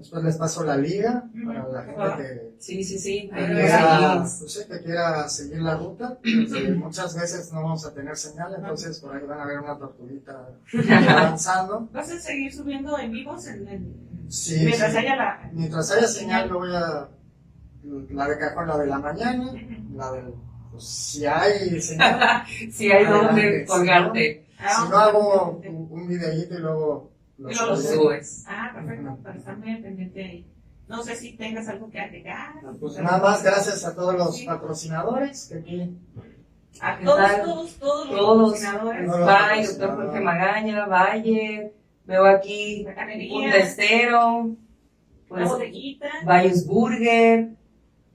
Después 0.03 0.25
les 0.25 0.37
paso 0.37 0.65
la 0.65 0.77
liga 0.77 1.23
para 1.47 1.69
la 1.69 1.83
gente 1.85 2.01
Ah. 2.03 2.17
que, 2.17 2.55
Sí, 2.59 2.83
sí, 2.83 2.99
sí. 2.99 3.31
que 3.33 3.37
ahí 3.41 3.47
lo 3.49 3.55
quiera, 3.61 4.01
seguimos. 4.01 4.37
pues 4.41 4.53
sí, 4.53 4.61
que 4.69 4.83
quiera 4.83 5.29
seguir 5.29 5.63
la 5.63 5.77
ruta. 5.77 6.19
porque 6.51 6.71
muchas 6.75 7.15
veces 7.17 7.53
no 7.53 7.63
vamos 7.63 7.87
a 7.87 7.95
tener 7.95 8.17
señal, 8.17 8.53
entonces 8.57 8.99
por 8.99 9.15
ahí 9.15 9.25
van 9.25 9.39
a 9.41 9.45
ver 9.47 9.61
una 9.61 9.79
tortuguita 9.79 10.49
avanzando. 11.09 11.89
¿Vas 11.93 12.11
a 12.11 12.19
seguir 12.19 12.53
subiendo 12.53 12.99
en 12.99 13.13
vivos 13.13 13.47
en, 13.47 13.69
en- 13.69 14.27
Sí, 14.29 14.57
mientras 14.65 14.91
sí. 14.93 14.99
haya 14.99 15.15
la... 15.17 15.51
Mientras 15.53 15.91
haya 15.93 16.09
señal, 16.09 16.49
yo 16.49 16.59
voy 16.59 16.75
a. 16.75 17.09
La 18.11 18.29
de 18.29 18.39
cajón, 18.39 18.67
la 18.69 18.79
de 18.79 18.87
la 18.87 18.99
mañana, 18.99 19.53
la 19.95 20.13
del. 20.13 20.35
Pues, 20.73 20.85
si 20.85 21.27
hay 21.27 21.81
señal. 21.81 22.43
Si 22.73 22.91
hay 22.91 23.05
donde 23.05 23.65
colgarte, 23.67 24.47
si 24.59 24.89
no 24.91 24.97
hago 24.99 25.61
un, 25.65 25.89
un 25.91 26.09
videíto 26.09 26.55
y 26.55 26.59
luego 26.59 27.12
lo 27.39 27.51
Y 27.51 27.55
lo 27.55 27.61
luego 27.67 27.77
subiré. 27.77 27.95
subes. 27.97 28.45
Ah, 28.49 28.71
perfecto, 28.75 29.19
para 29.23 29.37
estar 29.39 29.57
muy 29.59 29.71
al 29.73 29.83
pendiente 29.83 30.25
ahí. 30.25 30.47
No 30.89 31.03
sé 31.03 31.17
si 31.17 31.33
tengas 31.37 31.69
algo 31.69 31.89
que 31.91 31.99
agregar. 32.01 32.55
Pues 32.81 32.99
nada 32.99 33.19
más 33.19 33.43
gracias 33.43 33.85
a 33.85 33.95
todos 33.95 34.15
los 34.15 34.41
patrocinadores 34.43 35.49
que 35.49 35.55
aquí. 35.59 35.97
A 36.81 36.99
¿Qué 36.99 37.05
todos, 37.05 37.31
todos, 37.45 37.75
todos 37.77 38.09
los 38.09 38.19
Todos. 38.19 38.53
patrocinadores. 38.53 39.11
Todos. 39.11 39.27
Bye, 39.27 39.67
doctor 39.67 39.97
Jorge 40.07 40.21
Magaña, 40.21 40.87
Bayer, 40.87 41.75
veo 42.07 42.25
aquí 42.27 42.87
un 43.31 43.51
testero, 43.51 44.49
la 44.49 44.57
pues 45.29 45.49
bodeguita. 45.49 46.09
Burger, 46.67 47.49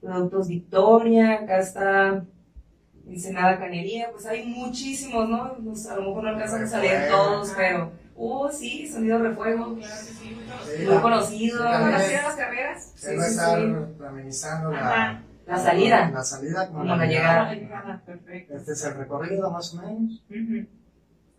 Productos 0.00 0.48
Victoria, 0.48 1.34
acá 1.34 1.58
está 1.60 2.24
Ensenada 3.06 3.58
Canería, 3.58 4.10
pues 4.12 4.26
hay 4.26 4.44
muchísimos, 4.46 5.28
¿no? 5.28 5.54
Pues, 5.64 5.86
a 5.88 5.96
lo 5.96 6.02
mejor 6.02 6.24
no 6.24 6.28
alcanzan 6.30 6.62
a 6.62 6.66
salir 6.66 6.90
todos, 7.10 7.52
pero, 7.56 7.90
uh, 8.18 8.48
sí, 8.52 8.88
Sonido 8.88 9.18
Refuego, 9.18 9.74
Claro 9.76 9.78
que 9.78 10.12
sí, 10.12 10.36
muy 10.84 10.84
la- 10.94 11.02
conocido. 11.02 11.58
¿Conocías 11.64 12.24
las 12.24 12.36
carreras? 12.36 12.92
Se 12.94 13.10
Sí, 13.10 13.16
va 13.16 13.22
a 13.22 13.26
sí, 13.26 13.30
estar 13.32 13.58
sí. 13.60 14.04
amenizando 14.06 14.70
la. 14.72 15.24
La 15.46 15.58
salida. 15.58 16.10
La 16.10 16.22
salida 16.22 16.66
como, 16.66 16.80
Como 16.80 16.90
la 16.90 16.96
la 16.98 17.06
llegada. 17.06 17.54
llegada. 17.54 18.02
Perfecto. 18.04 18.54
Este 18.54 18.72
es 18.72 18.84
el 18.84 18.94
recorrido 18.96 19.50
más 19.50 19.72
o 19.74 19.80
menos. 19.80 20.22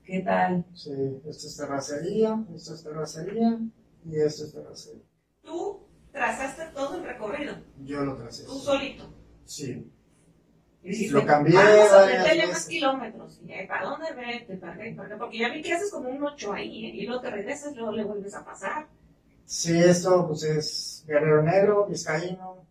¿Qué 0.04 0.20
tal? 0.22 0.66
Sí, 0.74 0.92
esto 1.28 1.46
es 1.48 1.56
terracería, 1.58 2.44
esto 2.56 2.74
es 2.74 2.84
terracería 2.84 3.60
y 4.06 4.16
esto 4.20 4.46
es 4.46 4.54
terracería. 4.54 5.04
Tú 5.44 5.82
trazaste 6.12 6.64
todo 6.74 6.96
el 6.98 7.04
recorrido, 7.04 7.54
Yo 7.86 8.04
lo 8.04 8.16
tracé. 8.16 8.46
tú 8.46 8.58
solito. 8.58 9.14
Sí. 9.46 9.92
Y 10.84 11.10
Lo 11.10 11.26
cambié 11.26 11.56
Vamos 11.56 11.92
a 11.94 12.06
meterle 12.06 12.48
más 12.48 12.66
kilómetros. 12.66 13.40
Y, 13.46 13.52
eh, 13.52 13.66
¿Para 13.68 13.86
dónde 13.90 14.14
vete? 14.14 14.56
¿Para 14.58 14.78
qué? 14.78 14.92
¿Para 14.94 15.10
qué? 15.10 15.16
Porque 15.16 15.38
ya 15.38 15.50
vi 15.50 15.62
que 15.62 15.74
haces 15.74 15.92
como 15.92 16.10
un 16.10 16.24
8 16.24 16.54
ahí 16.54 16.86
¿eh? 16.86 16.96
y 16.96 17.06
luego 17.06 17.22
te 17.22 17.30
regresas, 17.32 17.76
luego 17.76 17.92
le 17.92 18.04
vuelves 18.06 18.34
a 18.34 18.46
pasar. 18.46 18.88
Sí, 19.46 19.78
esto 19.78 20.28
pues 20.28 20.44
es 20.44 21.04
Guerrero 21.08 21.44
Negro, 21.44 21.86
Vizcaíno, 21.88 22.66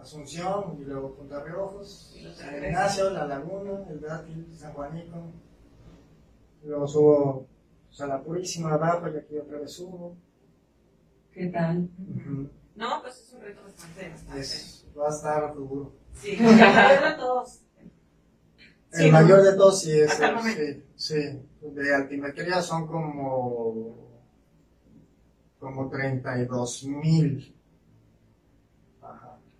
Asunción 0.00 0.78
y 0.80 0.84
luego 0.84 1.14
Punta 1.14 1.42
Riojos, 1.44 2.16
San. 2.34 2.64
Ignacio, 2.64 3.10
La 3.10 3.26
Laguna, 3.26 3.84
El 3.90 4.00
Dátil, 4.00 4.46
San 4.56 4.72
Juanico. 4.72 5.32
Luego 6.64 6.86
subo 6.88 7.46
pues, 7.88 8.00
a 8.00 8.06
la 8.06 8.22
Purísima 8.22 8.74
abajo 8.74 9.08
y 9.08 9.16
aquí 9.18 9.36
otra 9.38 9.58
vez 9.58 9.72
subo. 9.72 10.16
¿Qué 11.32 11.46
tal? 11.46 11.88
Ujú. 11.98 12.48
No, 12.76 13.02
pues 13.02 13.20
es 13.20 13.32
un 13.34 13.40
reto 13.42 13.62
bastante, 13.64 14.08
bastante. 14.08 14.40
Es- 14.40 14.86
va 14.98 15.06
a 15.08 15.10
estar 15.10 15.54
duro. 15.54 15.99
Sí, 16.20 16.36
la 16.36 16.42
mayoría 16.52 17.10
de 17.10 17.16
todos. 17.18 17.60
El 18.92 19.04
Sí, 19.04 19.10
mayor 19.12 19.42
de 19.42 19.52
todos 19.52 19.80
sí 19.80 19.92
es 19.92 20.20
el 20.20 20.30
el- 20.58 20.84
sí, 20.96 21.14
sí. 21.20 21.40
De 21.74 21.94
altimetría 21.94 22.60
son 22.62 22.86
como 22.86 24.08
como 25.58 25.88
32 25.90 26.84
mil 26.84 27.54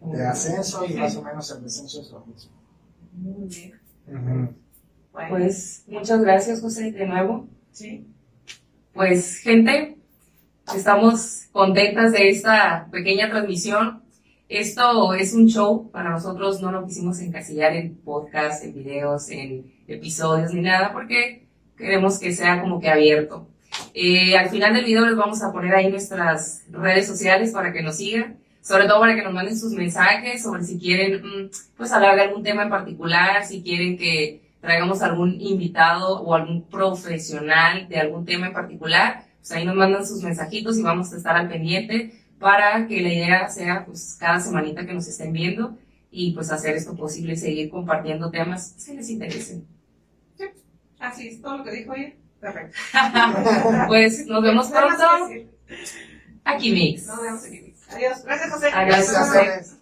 de 0.00 0.26
ascenso 0.26 0.84
y 0.86 0.94
más 0.94 1.14
o 1.16 1.22
menos 1.22 1.50
el 1.50 1.62
descenso 1.62 2.00
es 2.00 2.10
lo 2.10 2.24
mismo. 2.24 2.52
Muy 3.12 3.48
bien. 3.48 4.56
Pues 5.28 5.84
muchas 5.88 6.20
gracias, 6.22 6.60
José, 6.60 6.90
de 6.92 7.06
nuevo. 7.06 7.46
Sí. 7.72 8.06
Pues, 8.94 9.36
gente, 9.38 9.98
estamos 10.74 11.42
contentas 11.52 12.12
de 12.12 12.30
esta 12.30 12.88
pequeña 12.90 13.28
transmisión. 13.30 14.02
Esto 14.50 15.14
es 15.14 15.32
un 15.32 15.46
show, 15.46 15.92
para 15.92 16.10
nosotros 16.10 16.60
no 16.60 16.72
lo 16.72 16.84
quisimos 16.84 17.20
encasillar 17.20 17.72
en 17.72 17.94
podcast, 17.94 18.64
en 18.64 18.74
videos, 18.74 19.30
en 19.30 19.72
episodios 19.86 20.52
ni 20.52 20.60
nada, 20.60 20.92
porque 20.92 21.46
queremos 21.76 22.18
que 22.18 22.32
sea 22.32 22.60
como 22.60 22.80
que 22.80 22.90
abierto. 22.90 23.46
Eh, 23.94 24.36
al 24.36 24.48
final 24.48 24.74
del 24.74 24.86
video 24.86 25.06
les 25.06 25.14
vamos 25.14 25.40
a 25.44 25.52
poner 25.52 25.72
ahí 25.72 25.88
nuestras 25.88 26.64
redes 26.68 27.06
sociales 27.06 27.52
para 27.52 27.72
que 27.72 27.80
nos 27.80 27.98
sigan, 27.98 28.38
sobre 28.60 28.88
todo 28.88 28.98
para 28.98 29.14
que 29.14 29.22
nos 29.22 29.32
manden 29.32 29.56
sus 29.56 29.72
mensajes 29.72 30.42
sobre 30.42 30.64
si 30.64 30.80
quieren 30.80 31.22
mm, 31.22 31.50
pues 31.76 31.92
hablar 31.92 32.16
de 32.16 32.22
algún 32.22 32.42
tema 32.42 32.64
en 32.64 32.70
particular, 32.70 33.46
si 33.46 33.62
quieren 33.62 33.96
que 33.96 34.42
traigamos 34.60 35.00
algún 35.00 35.40
invitado 35.40 36.22
o 36.22 36.34
algún 36.34 36.64
profesional 36.64 37.88
de 37.88 38.00
algún 38.00 38.24
tema 38.24 38.48
en 38.48 38.52
particular, 38.52 39.26
pues 39.38 39.52
ahí 39.52 39.64
nos 39.64 39.76
mandan 39.76 40.04
sus 40.04 40.24
mensajitos 40.24 40.76
y 40.76 40.82
vamos 40.82 41.12
a 41.12 41.18
estar 41.18 41.36
al 41.36 41.48
pendiente 41.48 42.19
para 42.40 42.88
que 42.88 43.00
la 43.00 43.12
idea 43.12 43.48
sea 43.48 43.84
pues 43.84 44.16
cada 44.18 44.40
semanita 44.40 44.84
que 44.84 44.94
nos 44.94 45.06
estén 45.06 45.32
viendo 45.32 45.78
y 46.10 46.32
pues 46.32 46.50
hacer 46.50 46.74
esto 46.74 46.96
posible, 46.96 47.36
seguir 47.36 47.70
compartiendo 47.70 48.30
temas 48.30 48.74
que 48.84 48.94
les 48.94 49.10
interesen. 49.10 49.66
Así 50.98 51.28
es, 51.28 51.40
todo 51.40 51.58
lo 51.58 51.64
que 51.64 51.72
dijo 51.72 51.94
ella. 51.94 52.14
Perfecto. 52.40 52.76
pues 53.88 54.26
nos 54.26 54.42
vemos 54.42 54.68
pronto. 54.68 55.04
Aquí 56.44 56.72
Mix. 56.72 57.06
Nos 57.06 57.22
vemos 57.22 57.44
aquí 57.44 57.60
Mix. 57.60 57.90
Adiós. 57.90 58.24
Gracias, 58.24 58.50
José. 58.50 58.70
Adiós, 58.72 59.16
José. 59.16 59.79